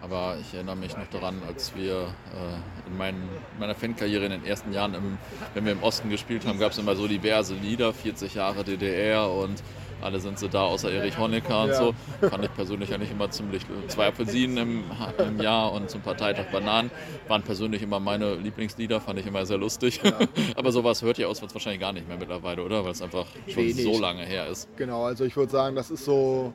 [0.00, 3.16] Aber ich erinnere mich noch daran, als wir äh, in mein,
[3.58, 5.18] meiner Fankarriere in den ersten Jahren, im,
[5.54, 9.28] wenn wir im Osten gespielt haben, gab es immer so diverse Lieder, 40 Jahre DDR
[9.28, 9.60] und
[10.00, 11.74] alle sind sie da, außer Erich Honecker und ja.
[11.74, 11.94] so.
[12.28, 13.62] Fand ich persönlich eigentlich immer ziemlich.
[13.88, 14.84] Zwei Apfelsinen im,
[15.18, 16.90] im, Jahr und zum Parteitag Bananen
[17.26, 20.00] waren persönlich immer meine Lieblingslieder, fand ich immer sehr lustig.
[20.02, 20.12] Ja.
[20.56, 22.84] Aber sowas hört ihr auswärts wahrscheinlich gar nicht mehr mittlerweile, oder?
[22.84, 23.82] Weil es einfach schon Wenig.
[23.82, 24.68] so lange her ist.
[24.76, 26.52] Genau, also ich würde sagen, das ist so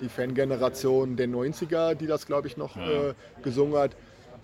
[0.00, 3.10] die Fangeneration der 90er, die das, glaube ich, noch ja.
[3.10, 3.92] äh, gesungen hat.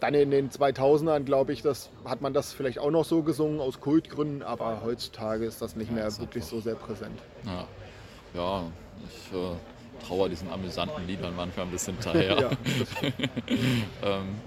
[0.00, 3.60] Dann in den 2000ern, glaube ich, das, hat man das vielleicht auch noch so gesungen
[3.60, 7.20] aus Kultgründen, aber heutzutage ist das nicht mehr ja, wirklich so sehr präsent.
[7.44, 7.66] Ja,
[8.34, 8.64] ja
[9.08, 12.50] ich äh, trauere diesen amüsanten Liedern manchmal ein bisschen hinterher.
[14.02, 14.40] ähm,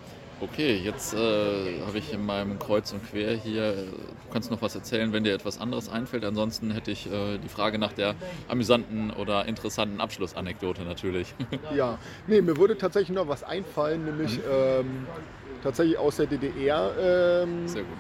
[0.44, 4.76] Okay, jetzt äh, habe ich in meinem Kreuz und Quer hier, du kannst noch was
[4.76, 6.26] erzählen, wenn dir etwas anderes einfällt.
[6.26, 8.16] Ansonsten hätte ich äh, die Frage nach der
[8.50, 11.34] amüsanten oder interessanten Abschlussanekdote natürlich.
[11.76, 14.44] Ja, nee, mir würde tatsächlich noch was einfallen, nämlich mhm.
[14.52, 15.08] ähm,
[15.64, 16.92] tatsächlich aus der DDR.
[17.00, 17.98] Ähm, Sehr gut.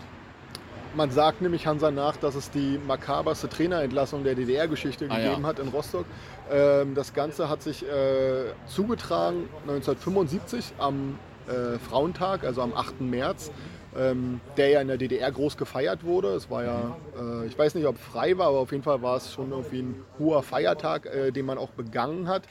[0.95, 5.47] Man sagt nämlich Hansa nach, dass es die makaberste Trainerentlassung der DDR-Geschichte ah, gegeben ja.
[5.47, 6.05] hat in Rostock.
[6.51, 11.17] Ähm, das Ganze hat sich äh, zugetragen 1975 am
[11.47, 13.01] äh, Frauentag, also am 8.
[13.01, 13.51] März,
[13.97, 16.29] ähm, der ja in der DDR groß gefeiert wurde.
[16.29, 19.17] Es war ja, äh, ich weiß nicht, ob frei war, aber auf jeden Fall war
[19.17, 22.43] es schon irgendwie ein hoher Feiertag, äh, den man auch begangen hat.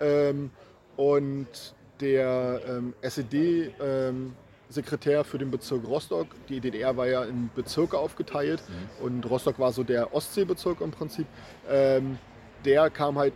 [0.00, 0.50] Ähm,
[0.96, 4.34] und der ähm, SED ähm,
[4.68, 6.26] Sekretär für den Bezirk Rostock.
[6.48, 9.04] Die DDR war ja in Bezirke aufgeteilt mhm.
[9.04, 11.26] und Rostock war so der Ostseebezirk im Prinzip.
[11.68, 12.18] Ähm,
[12.64, 13.34] der kam halt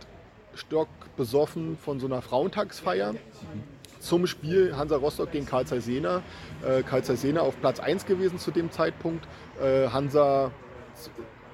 [0.55, 3.13] stockbesoffen von so einer Frauentagsfeier.
[3.13, 3.73] Mhm
[4.03, 6.21] zum Spiel Hansa Rostock gegen Karl Zeiss Jena.
[6.61, 9.25] Äh, Karl Zeiss Jena auf Platz 1 gewesen zu dem Zeitpunkt.
[9.61, 10.51] Äh, Hansa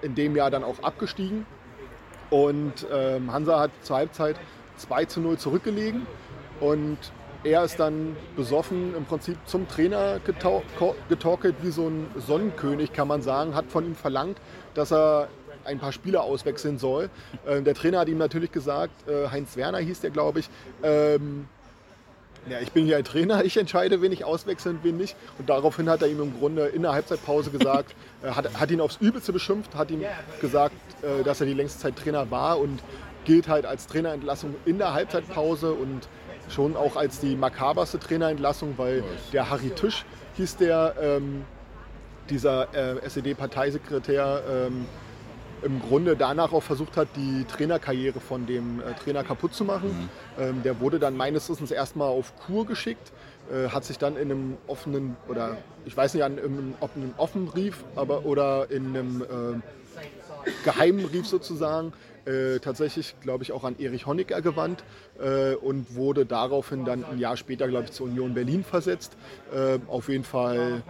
[0.01, 1.45] in dem Jahr dann auch abgestiegen.
[2.29, 4.35] Und ähm, Hansa hat zur Halbzeit
[4.77, 6.07] 2 zu 0 zurückgelegen.
[6.59, 6.97] Und
[7.43, 10.19] er ist dann besoffen im Prinzip zum Trainer
[11.07, 14.37] getorkelt wie so ein Sonnenkönig, kann man sagen, hat von ihm verlangt,
[14.73, 15.29] dass er
[15.65, 17.09] ein paar Spieler auswechseln soll.
[17.47, 20.49] Ähm, der Trainer hat ihm natürlich gesagt, äh, Heinz Werner hieß der, glaube ich,
[20.83, 21.47] ähm,
[22.49, 25.15] ja, ich bin hier ein Trainer, ich entscheide, wen ich auswechseln, wen nicht.
[25.37, 28.81] Und daraufhin hat er ihm im Grunde in der Halbzeitpause gesagt, äh, hat, hat ihn
[28.81, 30.03] aufs Übelste beschimpft, hat ihm
[30.41, 32.79] gesagt, äh, dass er die längste Zeit Trainer war und
[33.25, 36.07] gilt halt als Trainerentlassung in der Halbzeitpause und
[36.49, 41.43] schon auch als die makaberste Trainerentlassung, weil der Harry Tisch hieß der, ähm,
[42.29, 44.85] dieser äh, SED-Parteisekretär, ähm,
[45.61, 49.89] im Grunde danach auch versucht hat, die Trainerkarriere von dem äh, Trainer kaputt zu machen.
[49.89, 50.09] Mhm.
[50.43, 53.11] Ähm, der wurde dann meines Wissens erstmal auf Kur geschickt,
[53.51, 57.03] äh, hat sich dann in einem offenen, oder ich weiß nicht, an, in, ob in
[57.03, 61.93] einem offenen Brief aber, oder in einem äh, geheimen Brief sozusagen,
[62.25, 64.83] äh, tatsächlich, glaube ich, auch an Erich Honecker gewandt
[65.19, 69.17] äh, und wurde daraufhin dann ein Jahr später, glaube ich, zur Union Berlin versetzt.
[69.53, 70.83] Äh, auf jeden Fall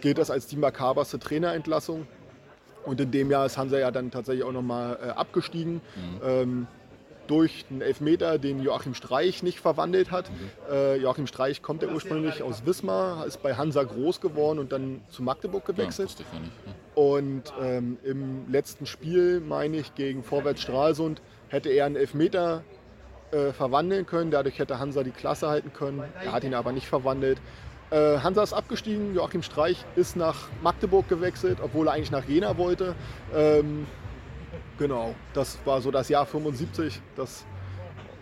[0.00, 2.06] gilt das als die makaberste Trainerentlassung.
[2.84, 5.74] Und in dem Jahr ist Hansa ja dann tatsächlich auch nochmal äh, abgestiegen.
[5.74, 6.20] Mhm.
[6.24, 6.66] Ähm,
[7.26, 10.30] durch einen Elfmeter, den Joachim Streich nicht verwandelt hat.
[10.30, 10.72] Mhm.
[10.72, 15.00] Äh, Joachim Streich kommt ja ursprünglich aus Wismar, ist bei Hansa groß geworden und dann
[15.10, 16.10] zu Magdeburg gewechselt.
[16.18, 16.72] Ja, nicht, ja.
[16.96, 22.64] Und ähm, im letzten Spiel, meine ich, gegen Vorwärts Stralsund, hätte er einen Elfmeter
[23.32, 24.30] äh, verwandeln können.
[24.30, 26.02] Dadurch hätte Hansa die Klasse halten können.
[26.24, 27.38] Er hat ihn aber nicht verwandelt.
[27.90, 32.56] Äh, Hansa ist abgestiegen, Joachim Streich ist nach Magdeburg gewechselt, obwohl er eigentlich nach Jena
[32.56, 32.94] wollte.
[33.34, 33.86] Ähm,
[34.78, 37.44] genau, das war so das Jahr 75, das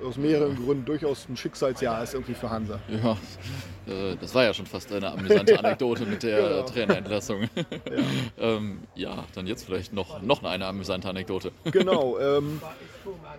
[0.05, 2.81] aus mehreren Gründen durchaus ein Schicksalsjahr ist irgendwie für Hansa.
[2.89, 3.13] Ja,
[3.87, 6.63] äh, das war ja schon fast eine amüsante Anekdote mit der genau.
[6.63, 7.43] Trainerentlassung.
[7.43, 7.65] ja.
[8.39, 9.25] ähm, ja.
[9.35, 11.53] dann jetzt vielleicht noch, noch eine amüsante Anekdote.
[11.65, 12.61] genau, ähm,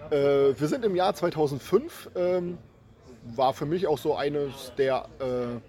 [0.09, 0.17] äh,
[0.57, 2.57] wir sind im Jahr 2005, ähm,
[3.35, 5.59] war für mich auch so eines der äh,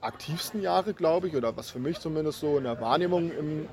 [0.00, 3.68] aktivsten Jahre, glaube ich, oder was für mich zumindest so in der Wahrnehmung im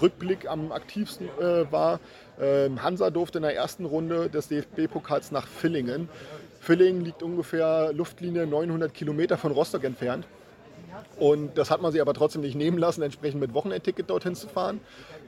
[0.00, 2.00] Rückblick am aktivsten äh, war.
[2.40, 6.08] Ähm, Hansa durfte in der ersten Runde des DFB-Pokals nach Villingen.
[6.60, 10.26] Villingen liegt ungefähr Luftlinie 900 Kilometer von Rostock entfernt.
[11.18, 14.48] Und das hat man sich aber trotzdem nicht nehmen lassen, entsprechend mit Wochenendticket dorthin zu
[14.48, 14.80] fahren.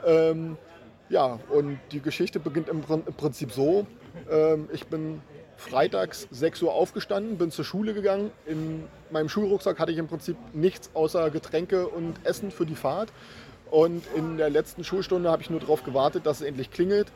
[0.05, 0.57] Ähm,
[1.09, 3.87] ja, und die Geschichte beginnt im, im Prinzip so.
[4.31, 5.21] Ähm, ich bin
[5.57, 8.31] freitags 6 Uhr aufgestanden, bin zur Schule gegangen.
[8.47, 13.13] In meinem Schulrucksack hatte ich im Prinzip nichts außer Getränke und Essen für die Fahrt.
[13.71, 17.09] Und in der letzten Schulstunde habe ich nur darauf gewartet, dass es endlich klingelt,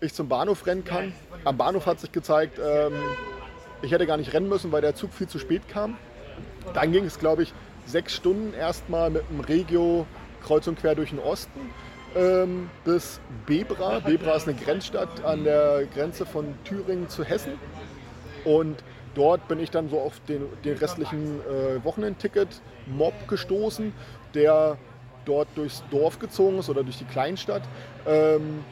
[0.00, 1.12] ich zum Bahnhof rennen kann.
[1.44, 2.94] Am Bahnhof hat sich gezeigt, ähm,
[3.82, 5.96] ich hätte gar nicht rennen müssen, weil der Zug viel zu spät kam.
[6.74, 7.52] Dann ging es, glaube ich,
[7.86, 10.06] sechs Stunden erstmal mit dem Regio
[10.44, 11.70] kreuz und quer durch den Osten
[12.16, 14.00] ähm, bis Bebra.
[14.00, 17.52] Bebra ist eine Grenzstadt an der Grenze von Thüringen zu Hessen.
[18.44, 18.82] Und
[19.14, 23.92] dort bin ich dann so auf den, den restlichen äh, Wochenendticket-Mob gestoßen,
[24.34, 24.78] der
[25.24, 27.62] dort durchs Dorf gezogen ist oder durch die Kleinstadt.
[28.06, 28.64] Ähm,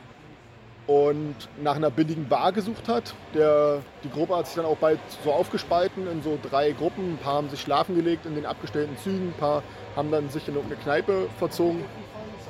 [0.91, 3.15] und nach einer billigen Bar gesucht hat.
[3.33, 7.13] Der, die Gruppe hat sich dann auch bald so aufgespalten in so drei Gruppen.
[7.13, 9.63] Ein paar haben sich schlafen gelegt in den abgestellten Zügen, ein paar
[9.95, 11.85] haben dann sich in irgendeine Kneipe verzogen,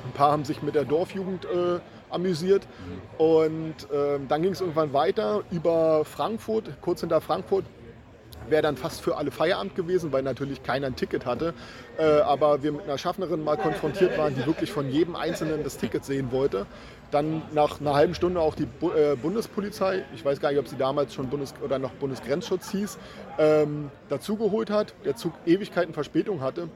[0.06, 2.66] ein paar haben sich mit der Dorfjugend äh, amüsiert.
[3.18, 7.66] Und äh, dann ging es irgendwann weiter über Frankfurt, kurz hinter Frankfurt
[8.48, 11.54] wäre dann fast für alle Feierabend gewesen, weil natürlich keiner ein Ticket hatte.
[11.98, 15.76] Äh, aber wir mit einer Schaffnerin mal konfrontiert waren, die wirklich von jedem Einzelnen das
[15.78, 16.66] Ticket sehen wollte.
[17.10, 20.68] Dann nach einer halben Stunde auch die Bu äh, Bundespolizei, ich weiß gar nicht, ob
[20.68, 22.98] sie damals schon Bundes oder noch Bundesgrenzschutz hieß,
[23.38, 24.94] ähm, dazugeholt hat.
[25.04, 26.68] Der Zug Ewigkeiten Verspätung hatte,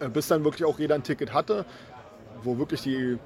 [0.00, 1.66] äh, bis dann wirklich auch jeder ein Ticket hatte,
[2.42, 3.18] wo wirklich die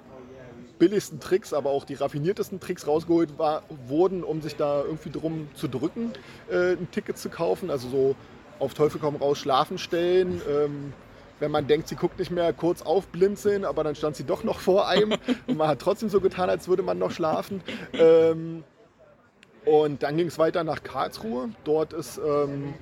[0.78, 5.48] billigsten Tricks, aber auch die raffiniertesten Tricks rausgeholt war, wurden, um sich da irgendwie drum
[5.54, 6.12] zu drücken,
[6.50, 7.70] äh, ein Ticket zu kaufen.
[7.70, 8.16] Also so
[8.58, 10.40] auf Teufel komm raus schlafen stellen.
[10.48, 10.92] Ähm,
[11.40, 14.60] wenn man denkt, sie guckt nicht mehr, kurz aufblinzeln, aber dann stand sie doch noch
[14.60, 15.14] vor einem
[15.46, 17.62] und man hat trotzdem so getan, als würde man noch schlafen.
[17.92, 18.64] Ähm,
[19.64, 21.50] und dann ging es weiter nach Karlsruhe.
[21.64, 22.74] Dort ist ähm,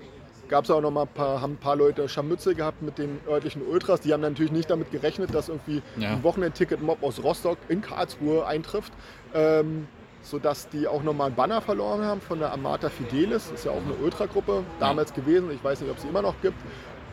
[0.53, 3.21] gab es auch noch mal ein paar, haben ein paar Leute Scharmütze gehabt mit den
[3.27, 4.03] örtlichen Ultras.
[4.03, 6.11] Die haben natürlich nicht damit gerechnet, dass irgendwie ja.
[6.11, 8.93] ein Wochenendticket-Mob aus Rostock in Karlsruhe eintrifft.
[9.33, 9.89] Ähm,
[10.21, 13.49] sodass die auch nochmal einen Banner verloren haben von der Amata Fidelis.
[13.49, 15.51] Das ist ja auch eine Ultragruppe damals gewesen.
[15.51, 16.59] Ich weiß nicht, ob es sie immer noch gibt.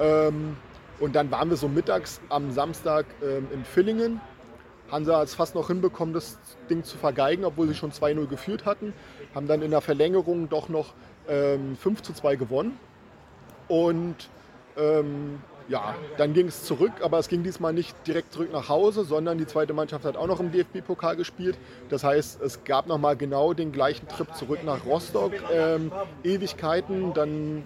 [0.01, 0.57] Ähm,
[0.99, 4.19] und dann waren wir so mittags am Samstag ähm, in Villingen.
[4.91, 6.37] Hansa hat es fast noch hinbekommen, das
[6.69, 8.93] Ding zu vergeigen, obwohl sie schon 2-0 geführt hatten.
[9.33, 10.93] Haben dann in der Verlängerung doch noch
[11.29, 12.77] ähm, 5 zu 2 gewonnen.
[13.69, 14.15] Und
[14.77, 19.05] ähm, ja, dann ging es zurück, aber es ging diesmal nicht direkt zurück nach Hause,
[19.05, 21.57] sondern die zweite Mannschaft hat auch noch im DFB-Pokal gespielt.
[21.89, 25.33] Das heißt, es gab nochmal genau den gleichen Trip zurück nach Rostock.
[25.53, 25.91] Ähm,
[26.23, 27.63] Ewigkeiten, dann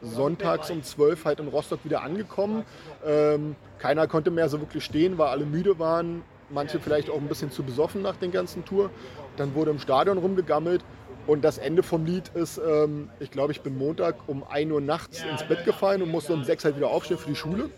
[0.00, 2.64] sonntags um 12 halt in Rostock wieder angekommen.
[3.04, 6.22] Ähm, keiner konnte mehr so wirklich stehen, weil alle müde waren.
[6.48, 8.90] Manche vielleicht auch ein bisschen zu besoffen nach den ganzen Tour.
[9.36, 10.82] Dann wurde im Stadion rumgegammelt
[11.26, 14.80] und das Ende vom Lied ist, ähm, ich glaube, ich bin Montag um 1 Uhr
[14.80, 17.70] nachts ins Bett gefallen und musste um 6 halt wieder aufstehen für die Schule.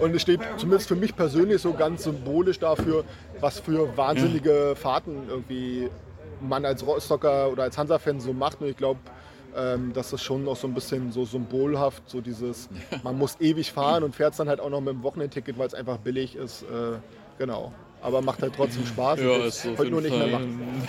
[0.00, 3.04] Und es steht zumindest für mich persönlich so ganz symbolisch dafür,
[3.40, 5.90] was für wahnsinnige Fahrten irgendwie
[6.40, 8.60] man als Rostocker oder als Hansa-Fan so macht.
[8.60, 9.00] Und ich glaube,
[9.56, 12.68] ähm, das ist schon noch so ein bisschen so symbolhaft, so dieses,
[13.02, 15.66] man muss ewig fahren und fährt es dann halt auch noch mit dem Wochenendticket, weil
[15.66, 16.62] es einfach billig ist.
[16.62, 16.98] Äh,
[17.38, 17.72] genau
[18.04, 19.18] aber macht halt trotzdem Spaß.
[19.18, 20.88] Ja, ist so heute nur nicht Fall mehr machen.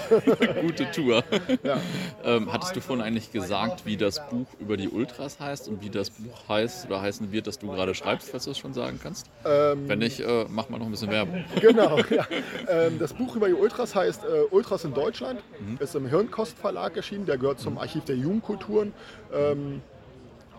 [0.61, 1.23] gute Tour.
[1.63, 1.77] Ja.
[2.25, 5.89] Ähm, hattest du vorhin eigentlich gesagt, wie das Buch über die Ultras heißt und wie
[5.89, 8.99] das Buch heißt oder heißen wird, das du gerade schreibst, falls du es schon sagen
[9.01, 9.27] kannst?
[9.45, 11.45] Ähm, Wenn nicht, äh, mach mal noch ein bisschen Werbung.
[11.61, 12.27] Genau, ja.
[12.67, 15.41] Ähm, das Buch über die Ultras heißt äh, Ultras in Deutschland.
[15.59, 15.77] Mhm.
[15.79, 17.25] Ist im Hirnkost Verlag erschienen.
[17.25, 18.91] Der gehört zum Archiv der Jugendkulturen.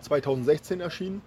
[0.01, 1.21] 2016 ähm, erschienen.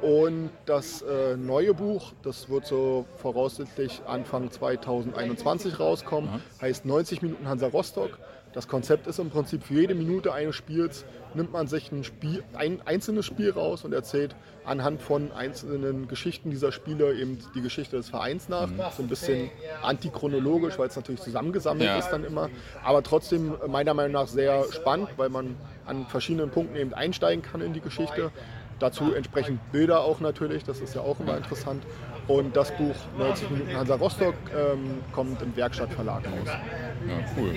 [0.00, 6.40] Und das äh, neue Buch, das wird so voraussichtlich Anfang 2021 rauskommen, Aha.
[6.62, 8.18] heißt 90 Minuten Hansa Rostock.
[8.52, 12.42] Das Konzept ist im Prinzip für jede Minute eines Spiels nimmt man sich ein, Spiel,
[12.54, 14.34] ein einzelnes Spiel raus und erzählt
[14.64, 18.68] anhand von einzelnen Geschichten dieser Spiele eben die Geschichte des Vereins nach.
[18.68, 18.80] Mhm.
[18.96, 19.50] So ein bisschen
[19.82, 21.98] antichronologisch, weil es natürlich zusammengesammelt ja.
[21.98, 22.48] ist dann immer.
[22.82, 27.60] Aber trotzdem meiner Meinung nach sehr spannend, weil man an verschiedenen Punkten eben einsteigen kann
[27.60, 28.30] in die Geschichte.
[28.78, 31.82] Dazu entsprechend Bilder auch natürlich, das ist ja auch immer interessant.
[32.28, 36.46] Und das Buch 90 Minuten Hansa Rostock ähm, kommt im Werkstattverlag raus.
[36.46, 37.56] Ja, cool.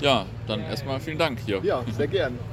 [0.00, 1.60] Ja, dann erstmal vielen Dank hier.
[1.62, 2.38] Ja, sehr gern.